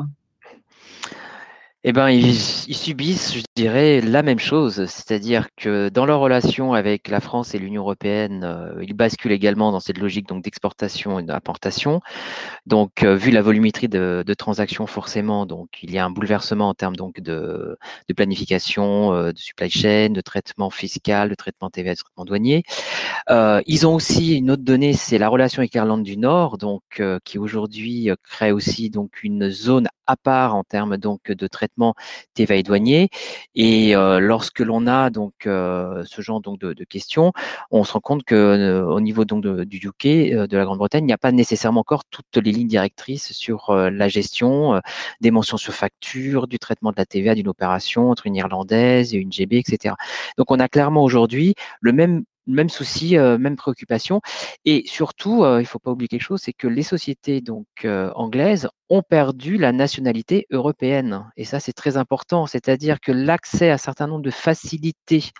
Eh 1.85 1.92
ben, 1.92 2.11
ils, 2.11 2.37
subissent, 2.37 3.35
je 3.35 3.42
dirais, 3.57 4.01
la 4.01 4.23
même 4.23 4.38
chose, 4.38 4.85
c'est-à-dire 4.87 5.49
que 5.57 5.88
dans 5.88 6.07
leur 6.07 6.21
relation 6.21 6.75
avec 6.75 7.09
la 7.09 7.18
France 7.18 7.57
et 7.57 7.59
l'Union 7.59 7.83
européenne, 7.83 8.45
euh, 8.45 8.85
ils 8.85 8.95
basculent 8.95 9.33
également 9.33 9.73
dans 9.73 9.81
cette 9.81 9.99
logique 9.99 10.29
donc 10.29 10.45
d'exportation 10.45 11.18
et 11.18 11.25
d'importation. 11.25 12.01
Donc, 12.66 13.03
euh, 13.03 13.16
vu 13.16 13.33
la 13.33 13.42
volumétrie 13.42 13.88
de, 13.88 14.23
transactions, 14.38 14.87
forcément, 14.87 15.45
donc 15.45 15.71
il 15.83 15.90
y 15.90 15.99
a 15.99 16.05
un 16.05 16.11
bouleversement 16.11 16.68
en 16.68 16.75
termes 16.75 16.95
donc 16.95 17.21
de, 17.21 17.77
planification, 18.14 19.12
euh, 19.12 19.33
de 19.33 19.38
supply 19.38 19.68
chain, 19.68 20.11
de 20.11 20.21
traitement 20.21 20.71
fiscal, 20.71 21.31
de 21.31 21.35
traitement 21.35 21.68
TVA, 21.68 21.95
de 21.95 21.99
traitement 21.99 22.25
douanier. 22.25 22.62
ils 23.29 23.87
ont 23.88 23.95
aussi 23.97 24.37
une 24.37 24.53
autre 24.53 24.62
donnée, 24.62 24.92
c'est 24.92 25.18
la 25.18 25.29
relation 25.29 25.59
avec 25.61 25.75
l'Irlande 25.75 26.05
du 26.05 26.16
Nord, 26.16 26.59
donc 26.59 27.03
qui 27.25 27.38
aujourd'hui 27.38 28.11
crée 28.23 28.53
aussi 28.53 28.88
donc 28.88 29.25
une 29.25 29.51
zone 29.51 29.88
à 30.06 30.16
part 30.16 30.54
en 30.54 30.64
termes 30.64 30.96
donc 30.96 31.30
de 31.30 31.46
traitement 31.46 31.94
TVA 32.34 32.62
douanier. 32.62 33.08
Et 33.54 33.94
euh, 33.96 34.20
lorsque 34.20 34.60
l'on 34.60 34.86
a 34.86 35.10
donc 35.10 35.46
euh, 35.46 36.04
ce 36.06 36.22
genre 36.22 36.40
donc 36.40 36.58
de, 36.60 36.84
questions, 36.84 37.32
on 37.70 37.84
se 37.84 37.92
rend 37.92 38.00
compte 38.00 38.24
que 38.24 38.34
euh, 38.34 38.84
au 38.84 39.00
niveau 39.00 39.24
donc 39.24 39.44
du 39.44 39.76
UK, 39.78 40.06
de 40.48 40.56
la 40.56 40.64
Grande-Bretagne, 40.64 41.04
il 41.04 41.06
n'y 41.06 41.12
a 41.12 41.18
pas 41.18 41.32
nécessairement 41.32 41.80
encore 41.80 42.04
toutes 42.06 42.36
les 42.36 42.52
lignes 42.52 42.68
directrices 42.68 43.32
sur 43.32 43.72
la 43.74 44.08
gestion 44.08 44.80
des 45.20 45.30
mentions 45.30 45.56
sur 45.56 45.74
facture, 45.74 46.46
du 46.46 46.58
traitement 46.58 46.90
de 46.90 46.96
la 46.96 47.06
TVA 47.06 47.34
d'une 47.34 47.48
opération 47.48 48.10
entre 48.10 48.26
une 48.26 48.36
irlandaise 48.36 49.14
et 49.14 49.18
une 49.18 49.32
GB, 49.32 49.58
etc. 49.58 49.94
Donc 50.38 50.50
on 50.50 50.58
a 50.58 50.68
clairement 50.68 51.02
aujourd'hui 51.02 51.54
le 51.80 51.92
même 51.92 52.24
même 52.46 52.68
souci, 52.68 53.16
même 53.16 53.57
préoccupation. 53.57 54.20
Et 54.64 54.83
surtout, 54.87 55.44
il 55.44 55.61
ne 55.61 55.64
faut 55.64 55.78
pas 55.78 55.90
oublier 55.90 56.09
quelque 56.09 56.22
chose, 56.22 56.40
c'est 56.42 56.52
que 56.52 56.68
les 56.68 56.83
sociétés 56.83 57.40
donc 57.40 57.66
anglaises 57.85 58.68
ont 58.90 59.02
perdu 59.02 59.57
la 59.57 59.72
nationalité 59.72 60.46
européenne. 60.50 61.31
Et 61.37 61.44
ça, 61.44 61.61
c'est 61.61 61.72
très 61.72 61.96
important. 61.96 62.46
C'est-à-dire 62.46 63.00
que 63.00 63.12
l'accès 63.12 63.70
à 63.70 63.74
un 63.74 63.78
certain 63.78 64.07
nombre 64.07 64.22
de 64.22 64.31
facilités 64.31 65.31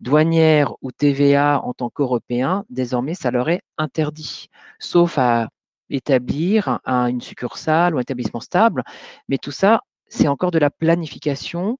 douanières 0.00 0.74
ou 0.82 0.92
TVA 0.92 1.60
en 1.62 1.72
tant 1.72 1.88
qu'Européens, 1.88 2.64
désormais, 2.68 3.14
ça 3.14 3.30
leur 3.30 3.48
est 3.48 3.62
interdit, 3.78 4.48
sauf 4.78 5.18
à 5.18 5.48
établir 5.90 6.80
une 6.86 7.20
succursale 7.20 7.94
ou 7.94 7.98
un 7.98 8.02
établissement 8.02 8.40
stable. 8.40 8.82
Mais 9.28 9.38
tout 9.38 9.52
ça, 9.52 9.82
c'est 10.08 10.28
encore 10.28 10.50
de 10.50 10.58
la 10.58 10.70
planification 10.70 11.78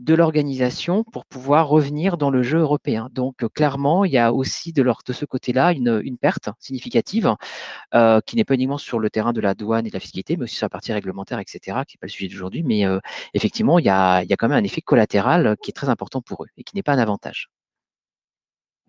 de 0.00 0.14
l'organisation 0.14 1.04
pour 1.04 1.24
pouvoir 1.24 1.68
revenir 1.68 2.16
dans 2.16 2.30
le 2.30 2.42
jeu 2.42 2.58
européen. 2.58 3.08
Donc, 3.12 3.42
euh, 3.42 3.48
clairement, 3.48 4.04
il 4.04 4.12
y 4.12 4.18
a 4.18 4.32
aussi 4.32 4.72
de, 4.72 4.84
ce 5.12 5.24
côté-là 5.24 5.72
une, 5.72 6.18
perte 6.18 6.48
significative 6.58 7.34
euh, 7.94 8.20
qui 8.26 8.36
n'est 8.36 8.44
pas 8.44 8.54
uniquement 8.54 8.78
sur 8.78 8.98
le 8.98 9.10
terrain 9.10 9.32
de 9.32 9.40
la 9.40 9.54
douane 9.54 9.86
et 9.86 9.90
de 9.90 9.94
la 9.94 10.00
fiscalité, 10.00 10.36
mais 10.36 10.44
aussi 10.44 10.56
sur 10.56 10.64
la 10.64 10.70
partie 10.70 10.92
réglementaire, 10.92 11.38
etc., 11.38 11.58
qui 11.86 11.96
n'est 11.96 12.00
pas 12.00 12.06
le 12.06 12.08
sujet 12.08 12.28
d'aujourd'hui. 12.28 12.62
Mais 12.64 12.86
euh, 12.86 12.98
effectivement, 13.34 13.78
il 13.78 13.84
y, 13.84 13.90
a, 13.90 14.22
il 14.22 14.30
y, 14.30 14.32
a, 14.32 14.36
quand 14.36 14.48
même 14.48 14.58
un 14.58 14.64
effet 14.64 14.80
collatéral 14.80 15.56
qui 15.62 15.70
est 15.70 15.74
très 15.74 15.88
important 15.88 16.20
pour 16.20 16.44
eux 16.44 16.48
et 16.56 16.64
qui 16.64 16.74
n'est 16.74 16.82
pas 16.82 16.92
un 16.92 16.98
avantage. 16.98 17.50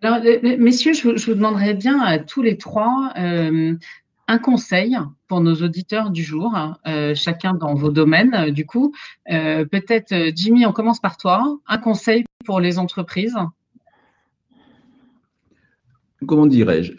Alors, 0.01 0.19
messieurs, 0.59 0.93
je, 0.93 1.07
vous 1.07 1.33
demanderais 1.33 1.73
bien 1.73 1.99
à 2.01 2.19
tous 2.19 2.41
les 2.41 2.57
trois 2.57 3.13
un 4.27 4.37
conseil 4.37 4.97
pour 5.27 5.41
nos 5.41 5.55
auditeurs 5.55 6.09
du 6.09 6.23
jour, 6.23 6.55
euh, 6.87 7.13
chacun 7.15 7.53
dans 7.53 7.75
vos 7.75 7.91
domaines. 7.91 8.33
Euh, 8.33 8.51
du 8.51 8.65
coup, 8.65 8.93
euh, 9.31 9.65
peut-être 9.65 10.13
Jimmy, 10.35 10.65
on 10.65 10.71
commence 10.71 10.99
par 10.99 11.17
toi. 11.17 11.59
Un 11.67 11.77
conseil 11.77 12.25
pour 12.45 12.59
les 12.59 12.79
entreprises. 12.79 13.37
Comment 16.25 16.47
dirais-je 16.47 16.93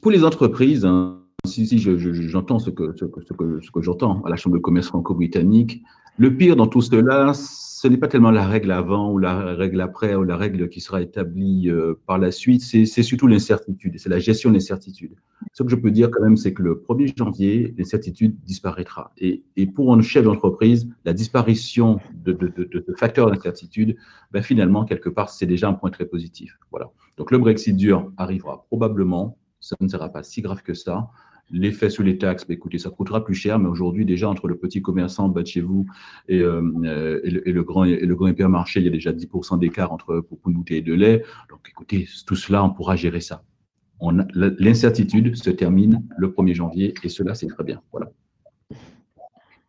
Pour 0.00 0.10
les 0.10 0.24
entreprises, 0.24 0.84
hein, 0.84 1.20
si, 1.44 1.78
j'entends 1.78 2.58
que, 2.58 2.94
ce 2.96 3.70
que 3.70 3.82
j'entends 3.82 4.22
à 4.24 4.30
la 4.30 4.36
Chambre 4.36 4.56
de 4.56 4.60
commerce 4.60 4.88
franco-britannique, 4.88 5.82
le 6.18 6.36
pire 6.36 6.56
dans 6.56 6.66
tout 6.66 6.82
cela, 6.82 7.32
ce 7.34 7.86
n'est 7.86 7.96
pas 7.96 8.08
tellement 8.08 8.32
la 8.32 8.46
règle 8.46 8.72
avant 8.72 9.12
ou 9.12 9.18
la 9.18 9.54
règle 9.54 9.80
après 9.80 10.16
ou 10.16 10.24
la 10.24 10.36
règle 10.36 10.68
qui 10.68 10.80
sera 10.80 11.00
établie 11.00 11.70
euh, 11.70 11.94
par 12.06 12.18
la 12.18 12.32
suite, 12.32 12.60
c'est 12.60 13.02
surtout 13.04 13.28
l'incertitude, 13.28 13.98
c'est 13.98 14.08
la 14.08 14.18
gestion 14.18 14.50
de 14.50 14.54
l'incertitude. 14.54 15.14
Ce 15.52 15.62
que 15.62 15.70
je 15.70 15.76
peux 15.76 15.92
dire 15.92 16.10
quand 16.10 16.22
même, 16.22 16.36
c'est 16.36 16.52
que 16.52 16.62
le 16.62 16.74
1er 16.74 17.16
janvier, 17.16 17.72
l'incertitude 17.78 18.36
disparaîtra. 18.44 19.12
Et, 19.18 19.44
pour 19.76 19.94
un 19.94 20.02
chef 20.02 20.24
d'entreprise, 20.24 20.88
la 21.04 21.12
disparition 21.12 22.00
de, 22.12 22.32
de 22.32 22.94
facteurs 22.96 23.30
d'incertitude, 23.30 23.96
ben 24.32 24.42
finalement, 24.42 24.84
quelque 24.84 25.08
part, 25.08 25.30
c'est 25.30 25.46
déjà 25.46 25.68
un 25.68 25.74
point 25.74 25.90
très 25.90 26.06
positif. 26.06 26.58
Voilà. 26.72 26.90
Donc 27.16 27.30
le 27.30 27.38
Brexit 27.38 27.76
dur 27.76 28.10
arrivera 28.16 28.64
probablement, 28.66 29.38
ça 29.60 29.76
ne 29.80 29.88
sera 29.88 30.08
pas 30.08 30.24
si 30.24 30.42
grave 30.42 30.62
que 30.62 30.74
ça. 30.74 31.10
L'effet 31.50 31.88
sur 31.88 32.02
les 32.02 32.18
taxes, 32.18 32.46
bah, 32.46 32.54
écoutez, 32.54 32.78
ça 32.78 32.90
coûtera 32.90 33.24
plus 33.24 33.34
cher, 33.34 33.58
mais 33.58 33.68
aujourd'hui, 33.68 34.04
déjà, 34.04 34.28
entre 34.28 34.48
le 34.48 34.56
petit 34.56 34.82
commerçant 34.82 35.28
bas 35.28 35.42
de 35.42 35.46
chez 35.46 35.62
vous 35.62 35.86
et, 36.28 36.40
euh, 36.40 36.62
euh, 36.84 37.20
et, 37.24 37.52
le, 37.52 37.62
grand, 37.62 37.84
et 37.84 38.04
le 38.04 38.14
grand 38.14 38.28
hypermarché, 38.28 38.80
il 38.80 38.86
y 38.86 38.88
a 38.88 38.92
déjà 38.92 39.12
10% 39.12 39.58
d'écart 39.58 39.92
entre 39.92 40.20
pour 40.20 40.38
une 40.46 40.54
bouteille 40.54 40.82
de 40.82 40.94
lait. 40.94 41.24
Donc, 41.48 41.60
écoutez, 41.68 42.06
tout 42.26 42.36
cela, 42.36 42.62
on 42.62 42.70
pourra 42.70 42.96
gérer 42.96 43.20
ça. 43.20 43.42
L'incertitude 44.34 45.34
se 45.36 45.50
termine 45.50 46.06
le 46.16 46.28
1er 46.28 46.54
janvier 46.54 46.94
et 47.02 47.08
cela, 47.08 47.34
c'est 47.34 47.48
très 47.48 47.64
bien. 47.64 47.80
Voilà. 47.90 48.10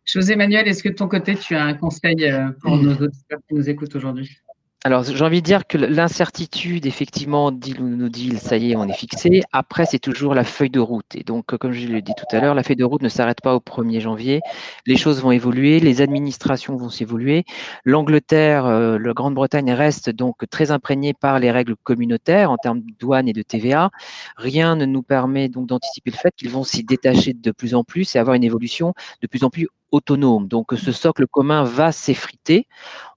José 0.04 0.36
Manuel, 0.36 0.68
est-ce 0.68 0.82
que 0.82 0.88
de 0.88 0.94
ton 0.94 1.08
côté, 1.08 1.34
tu 1.36 1.54
as 1.54 1.64
un 1.64 1.74
conseil 1.74 2.24
euh, 2.24 2.50
pour 2.60 2.76
nos 2.76 2.94
auditeurs 2.94 3.38
qui 3.48 3.54
nous 3.54 3.68
écoutent 3.68 3.94
aujourd'hui? 3.94 4.38
Alors, 4.82 5.04
j'ai 5.04 5.22
envie 5.22 5.42
de 5.42 5.44
dire 5.44 5.66
que 5.66 5.76
l'incertitude, 5.76 6.86
effectivement, 6.86 7.52
deal 7.52 7.82
ou 7.82 7.86
no 7.86 8.08
deal, 8.08 8.38
ça 8.38 8.56
y 8.56 8.72
est, 8.72 8.76
on 8.76 8.88
est 8.88 8.94
fixé. 8.94 9.42
Après, 9.52 9.84
c'est 9.84 9.98
toujours 9.98 10.34
la 10.34 10.42
feuille 10.42 10.70
de 10.70 10.80
route. 10.80 11.14
Et 11.14 11.22
donc, 11.22 11.54
comme 11.58 11.72
je 11.72 11.86
l'ai 11.86 12.00
dit 12.00 12.14
tout 12.16 12.34
à 12.34 12.40
l'heure, 12.40 12.54
la 12.54 12.62
feuille 12.62 12.76
de 12.76 12.84
route 12.84 13.02
ne 13.02 13.10
s'arrête 13.10 13.42
pas 13.42 13.54
au 13.54 13.58
1er 13.58 14.00
janvier. 14.00 14.40
Les 14.86 14.96
choses 14.96 15.20
vont 15.20 15.32
évoluer, 15.32 15.80
les 15.80 16.00
administrations 16.00 16.76
vont 16.76 16.88
s'évoluer. 16.88 17.44
L'Angleterre, 17.84 18.64
euh, 18.64 18.98
la 18.98 19.12
Grande-Bretagne 19.12 19.70
reste 19.70 20.08
donc 20.08 20.48
très 20.48 20.70
imprégnée 20.70 21.12
par 21.12 21.38
les 21.40 21.50
règles 21.50 21.76
communautaires 21.76 22.50
en 22.50 22.56
termes 22.56 22.80
de 22.80 22.94
douane 22.98 23.28
et 23.28 23.34
de 23.34 23.42
TVA. 23.42 23.90
Rien 24.38 24.76
ne 24.76 24.86
nous 24.86 25.02
permet 25.02 25.50
donc 25.50 25.66
d'anticiper 25.66 26.10
le 26.10 26.16
fait 26.16 26.34
qu'ils 26.34 26.50
vont 26.50 26.64
s'y 26.64 26.84
détacher 26.84 27.34
de 27.34 27.50
plus 27.50 27.74
en 27.74 27.84
plus 27.84 28.16
et 28.16 28.18
avoir 28.18 28.34
une 28.34 28.44
évolution 28.44 28.94
de 29.20 29.26
plus 29.26 29.44
en 29.44 29.50
plus 29.50 29.68
autonome. 29.92 30.48
Donc 30.48 30.72
ce 30.76 30.92
socle 30.92 31.26
commun 31.26 31.64
va 31.64 31.92
s'effriter. 31.92 32.66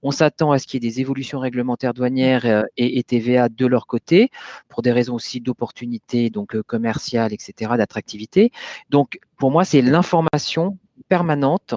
On 0.02 0.10
s'attend 0.10 0.52
à 0.52 0.58
ce 0.58 0.66
qu'il 0.66 0.82
y 0.82 0.86
ait 0.86 0.90
des 0.90 1.00
évolutions 1.00 1.38
réglementaires 1.38 1.94
douanières 1.94 2.46
euh, 2.46 2.62
et, 2.76 3.02
TVA 3.02 3.48
de 3.48 3.66
leur 3.66 3.86
côté, 3.86 4.30
pour 4.68 4.82
des 4.82 4.92
raisons 4.92 5.14
aussi 5.14 5.40
d'opportunité, 5.40 6.30
donc 6.30 6.54
euh, 6.54 6.62
commerciales, 6.62 7.32
etc., 7.32 7.72
d'attractivité. 7.76 8.50
Donc 8.90 9.18
pour 9.38 9.50
moi, 9.50 9.64
c'est 9.64 9.82
l'information 9.82 10.78
permanente. 11.08 11.74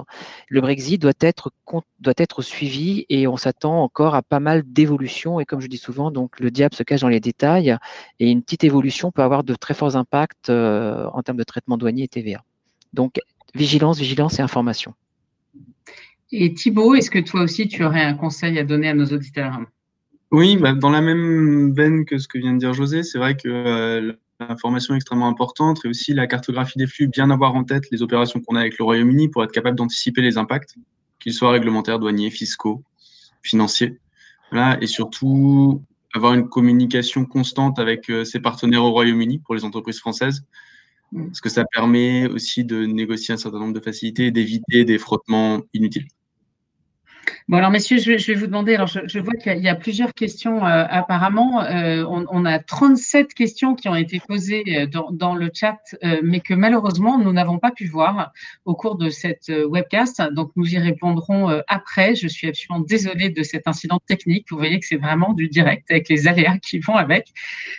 Le 0.48 0.60
Brexit 0.60 1.00
doit 1.00 1.12
être, 1.20 1.50
doit 2.00 2.14
être 2.16 2.42
suivi 2.42 3.04
et 3.08 3.26
on 3.26 3.36
s'attend 3.36 3.82
encore 3.82 4.14
à 4.14 4.22
pas 4.22 4.40
mal 4.40 4.62
d'évolutions. 4.64 5.40
Et 5.40 5.44
comme 5.44 5.60
je 5.60 5.66
dis 5.66 5.78
souvent, 5.78 6.10
donc 6.10 6.38
le 6.40 6.50
diable 6.50 6.74
se 6.74 6.82
cache 6.82 7.00
dans 7.00 7.08
les 7.08 7.20
détails 7.20 7.76
et 8.20 8.30
une 8.30 8.42
petite 8.42 8.64
évolution 8.64 9.10
peut 9.10 9.22
avoir 9.22 9.44
de 9.44 9.54
très 9.54 9.74
forts 9.74 9.96
impacts 9.96 10.50
euh, 10.50 11.06
en 11.12 11.22
termes 11.22 11.38
de 11.38 11.44
traitement 11.44 11.76
douanier 11.76 12.04
et 12.04 12.08
TVA. 12.08 12.42
Donc 12.92 13.20
vigilance, 13.54 13.98
vigilance 13.98 14.38
et 14.38 14.42
information. 14.42 14.94
Et 16.30 16.52
Thibault, 16.52 16.94
est-ce 16.94 17.10
que 17.10 17.18
toi 17.18 17.42
aussi 17.42 17.68
tu 17.68 17.84
aurais 17.84 18.02
un 18.02 18.14
conseil 18.14 18.58
à 18.58 18.64
donner 18.64 18.88
à 18.88 18.94
nos 18.94 19.06
auditeurs 19.06 19.60
Oui, 20.30 20.56
bah, 20.56 20.72
dans 20.72 20.90
la 20.90 21.00
même 21.00 21.72
veine 21.72 22.04
que 22.04 22.18
ce 22.18 22.28
que 22.28 22.38
vient 22.38 22.52
de 22.52 22.58
dire 22.58 22.74
José, 22.74 23.02
c'est 23.02 23.18
vrai 23.18 23.34
que 23.34 23.48
euh, 23.48 24.12
l'information 24.38 24.94
est 24.94 24.98
extrêmement 24.98 25.28
importante 25.28 25.80
et 25.84 25.88
aussi 25.88 26.12
la 26.12 26.26
cartographie 26.26 26.78
des 26.78 26.86
flux, 26.86 27.08
bien 27.08 27.30
avoir 27.30 27.54
en 27.54 27.64
tête 27.64 27.84
les 27.90 28.02
opérations 28.02 28.40
qu'on 28.40 28.56
a 28.56 28.60
avec 28.60 28.78
le 28.78 28.84
Royaume-Uni 28.84 29.28
pour 29.28 29.42
être 29.42 29.52
capable 29.52 29.76
d'anticiper 29.76 30.20
les 30.20 30.36
impacts, 30.36 30.76
qu'ils 31.18 31.32
soient 31.32 31.50
réglementaires, 31.50 31.98
douaniers, 31.98 32.30
fiscaux, 32.30 32.82
financiers. 33.42 33.98
Voilà, 34.52 34.78
et 34.82 34.86
surtout 34.86 35.82
avoir 36.14 36.34
une 36.34 36.48
communication 36.48 37.24
constante 37.24 37.78
avec 37.78 38.10
euh, 38.10 38.24
ses 38.24 38.40
partenaires 38.40 38.84
au 38.84 38.90
Royaume-Uni 38.90 39.38
pour 39.38 39.54
les 39.54 39.64
entreprises 39.64 39.98
françaises 39.98 40.44
parce 41.12 41.40
que 41.40 41.48
ça 41.48 41.64
permet 41.72 42.26
aussi 42.28 42.64
de 42.64 42.84
négocier 42.86 43.34
un 43.34 43.36
certain 43.38 43.58
nombre 43.60 43.74
de 43.74 43.80
facilités 43.80 44.26
et 44.26 44.30
d'éviter 44.30 44.84
des 44.84 44.98
frottements 44.98 45.60
inutiles? 45.74 46.08
Bon, 47.48 47.56
alors, 47.56 47.70
messieurs, 47.70 47.96
je 47.96 48.12
vais, 48.12 48.34
vous 48.34 48.46
demander. 48.46 48.74
Alors, 48.74 48.88
je, 48.88 49.18
vois 49.18 49.32
qu'il 49.32 49.58
y, 49.58 49.68
a 49.68 49.74
plusieurs 49.74 50.12
questions 50.12 50.66
euh, 50.66 50.84
apparemment. 50.90 51.62
Euh, 51.62 52.04
on, 52.06 52.44
a 52.44 52.58
37 52.58 53.32
questions 53.32 53.74
qui 53.74 53.88
ont 53.88 53.94
été 53.94 54.20
posées 54.20 54.64
euh, 54.68 54.86
dans, 55.12 55.34
le 55.34 55.50
chat, 55.54 55.78
mais 56.22 56.40
que 56.40 56.52
malheureusement, 56.52 57.18
nous 57.18 57.32
n'avons 57.32 57.58
pas 57.58 57.70
pu 57.70 57.86
voir 57.86 58.32
au 58.66 58.74
cours 58.74 58.96
de 58.96 59.08
cette 59.08 59.50
webcast. 59.66 60.22
Donc, 60.32 60.50
nous 60.56 60.74
y 60.74 60.78
répondrons 60.78 61.48
après. 61.68 62.14
Je 62.14 62.28
suis 62.28 62.48
absolument 62.48 62.84
désolée 62.84 63.30
de 63.30 63.42
cet 63.42 63.66
incident 63.66 63.98
technique. 64.06 64.46
Vous 64.50 64.58
voyez 64.58 64.78
que 64.78 64.86
c'est 64.86 64.96
vraiment 64.96 65.32
du 65.32 65.48
direct 65.48 65.90
avec 65.90 66.10
les 66.10 66.28
aléas 66.28 66.58
qui 66.58 66.80
vont 66.80 66.96
avec. 66.96 67.28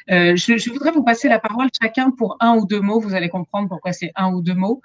Je, 0.07 0.69
voudrais 0.71 0.91
vous 0.91 1.03
passer 1.03 1.29
la 1.29 1.37
parole 1.37 1.67
chacun 1.79 2.09
pour 2.09 2.37
un 2.39 2.55
ou 2.55 2.65
deux 2.65 2.81
mots. 2.81 2.99
Vous 2.99 3.13
allez 3.13 3.29
comprendre 3.29 3.69
pourquoi 3.69 3.93
c'est 3.93 4.11
un 4.15 4.33
ou 4.33 4.41
deux 4.41 4.55
mots. 4.55 4.81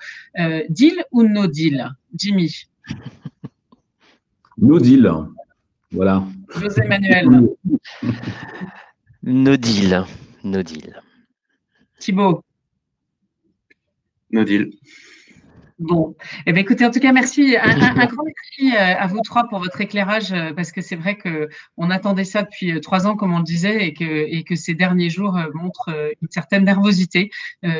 deal 0.68 1.04
ou 1.10 1.22
no 1.22 1.46
deal? 1.46 1.90
Jimmy 2.14 2.66
No 4.56 4.78
deal. 4.78 5.28
Voilà. 5.90 6.24
José 6.48 6.84
Manuel. 6.86 7.28
no 9.22 9.56
deal. 9.56 10.04
No 10.42 10.62
deal. 10.62 10.94
Thibaut. 11.98 12.42
No 14.30 14.44
deal. 14.44 14.70
Bon, 15.80 16.14
eh 16.46 16.52
bien, 16.52 16.62
écoutez, 16.62 16.86
en 16.86 16.92
tout 16.92 17.00
cas, 17.00 17.10
merci. 17.10 17.56
Un, 17.60 17.74
grand 18.06 18.22
merci 18.24 18.76
euh, 18.76 18.94
à 18.96 19.08
vous 19.08 19.18
trois 19.24 19.48
pour 19.48 19.58
votre 19.58 19.80
éclairage, 19.80 20.32
euh, 20.32 20.52
parce 20.54 20.70
que 20.70 20.80
c'est 20.80 20.94
vrai 20.94 21.18
qu'on 21.18 21.90
attendait 21.90 22.22
ça 22.22 22.44
depuis 22.44 22.70
euh, 22.70 22.80
trois 22.80 23.08
ans, 23.08 23.16
comme 23.16 23.34
on 23.34 23.38
le 23.38 23.44
disait, 23.44 23.84
et 23.84 23.92
que, 23.92 24.04
et 24.04 24.44
que 24.44 24.54
ces 24.54 24.74
derniers 24.74 25.10
jours 25.10 25.36
montrent 25.52 25.90
une 26.22 26.28
certaine 26.30 26.64
nervosité 26.64 27.30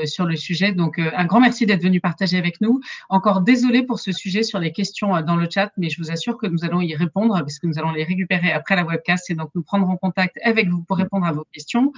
sur 0.06 0.24
le 0.24 0.34
sujet. 0.34 0.72
Donc, 0.72 0.98
un 0.98 1.24
grand 1.24 1.40
merci 1.40 1.66
d'être 1.66 1.82
venu 1.82 2.00
partager 2.00 2.36
avec 2.36 2.60
nous. 2.60 2.80
Encore 3.10 3.42
désolé 3.42 3.84
pour 3.84 4.00
ce 4.00 4.10
sujet 4.10 4.42
sur 4.42 4.58
les 4.58 4.72
questions 4.72 5.20
dans 5.20 5.36
le 5.36 5.46
chat, 5.48 5.70
mais 5.76 5.88
je 5.88 5.98
vous 6.02 6.10
assure 6.10 6.36
que 6.36 6.46
nous 6.46 6.64
allons 6.64 6.80
y 6.80 6.96
répondre, 6.96 7.34
parce 7.38 7.60
que 7.60 7.66
nous 7.68 7.78
allons 7.78 7.92
les 7.92 8.02
récupérer 8.02 8.50
après 8.50 8.74
la 8.74 8.84
webcast, 8.84 9.30
et 9.30 9.34
donc 9.34 9.50
nous 9.54 9.62
prendre 9.62 9.88
en 9.88 9.96
contact 9.96 10.36
avec 10.42 10.68
vous 10.68 10.82
pour 10.82 10.96
répondre 10.96 11.26
à 11.26 11.32
vos 11.32 11.44
questions. 11.52 11.92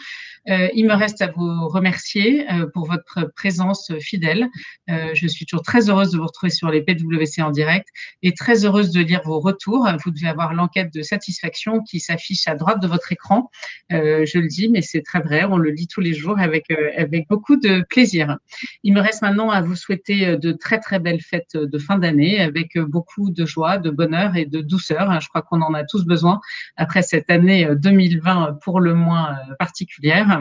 il 0.47 0.87
me 0.87 0.95
reste 0.95 1.23
à 1.23 1.29
vous 1.29 1.69
remercier 1.69 2.47
pour 2.75 2.87
votre 2.87 3.33
présence 3.35 3.93
fidèle. 3.99 4.49
je 4.89 5.27
suis 5.27 5.47
toujours 5.47 5.65
très 5.65 5.86
heureuse 5.91 6.11
de 6.11 6.19
vous 6.19 6.27
retrouver 6.27 6.51
sur 6.51 6.71
les 6.71 6.83
PWC 6.83 7.43
en 7.43 7.51
direct 7.51 7.89
et 8.23 8.33
très 8.33 8.65
heureuse 8.65 8.91
de 8.91 9.01
lire 9.01 9.23
vos 9.25 9.41
retours. 9.41 9.89
Vous 10.05 10.11
devez 10.11 10.29
avoir 10.29 10.55
l'enquête 10.55 10.93
de 10.93 11.03
satisfaction 11.03 11.83
qui 11.83 12.01
s'affiche 12.01 12.47
à 12.49 12.55
droite 12.55 12.81
de 12.81 12.87
votre 12.87 13.13
écran. 13.13 13.51
Euh, 13.93 14.25
je 14.27 14.39
le 14.39 14.49
dis, 14.49 14.69
mais 14.69 14.83
c'est 14.83 15.03
très 15.03 15.21
vrai. 15.21 15.45
On 15.45 15.57
le 15.57 15.71
lit 15.71 15.87
tous 15.87 16.01
les 16.01 16.15
jours 16.15 16.39
avec, 16.39 16.71
euh, 16.71 16.91
avec 16.97 17.29
beaucoup 17.29 17.57
de 17.57 17.85
plaisir. 17.89 18.37
Il 18.83 18.95
me 18.95 19.01
reste 19.01 19.23
maintenant 19.23 19.51
à 19.51 19.61
vous 19.61 19.77
souhaiter 19.77 20.27
euh, 20.27 20.37
de 20.37 20.53
très, 20.53 20.79
très 20.81 20.99
belles 20.99 21.21
fêtes 21.21 21.57
de 21.57 21.79
fin 21.79 21.99
d'année 21.99 22.41
avec 22.41 22.79
beaucoup 22.79 23.31
de 23.31 23.47
joie, 23.47 23.79
de 23.79 23.91
bonheur 23.91 24.37
et 24.37 24.45
de 24.45 24.61
douceur. 24.61 25.21
Je 25.21 25.29
crois 25.29 25.43
qu'on 25.43 25.63
en 25.63 25.75
a 25.75 25.85
tous 25.85 26.05
besoin 26.05 26.41
après 26.77 27.03
cette 27.03 27.31
année 27.31 27.69
2020 27.77 28.59
pour 28.63 28.81
le 28.81 28.95
moins 28.95 29.37
particulière. 29.59 30.41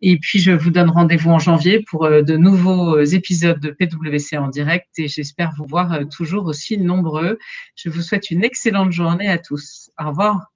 Et 0.00 0.18
puis, 0.18 0.38
je 0.38 0.52
vous 0.52 0.70
donne 0.70 0.90
rendez-vous 0.90 1.30
en 1.30 1.38
janvier 1.38 1.80
pour 1.80 2.08
de 2.08 2.36
nouveaux 2.36 3.00
épisodes 3.02 3.60
de 3.60 3.70
PWC 3.70 4.36
en 4.36 4.48
direct 4.48 4.83
et 4.98 5.08
j'espère 5.08 5.52
vous 5.56 5.66
voir 5.66 5.92
euh, 5.92 6.04
toujours 6.04 6.46
aussi 6.46 6.78
nombreux. 6.78 7.38
Je 7.76 7.90
vous 7.90 8.02
souhaite 8.02 8.30
une 8.30 8.44
excellente 8.44 8.92
journée 8.92 9.28
à 9.28 9.38
tous. 9.38 9.90
Au 9.98 10.08
revoir. 10.08 10.53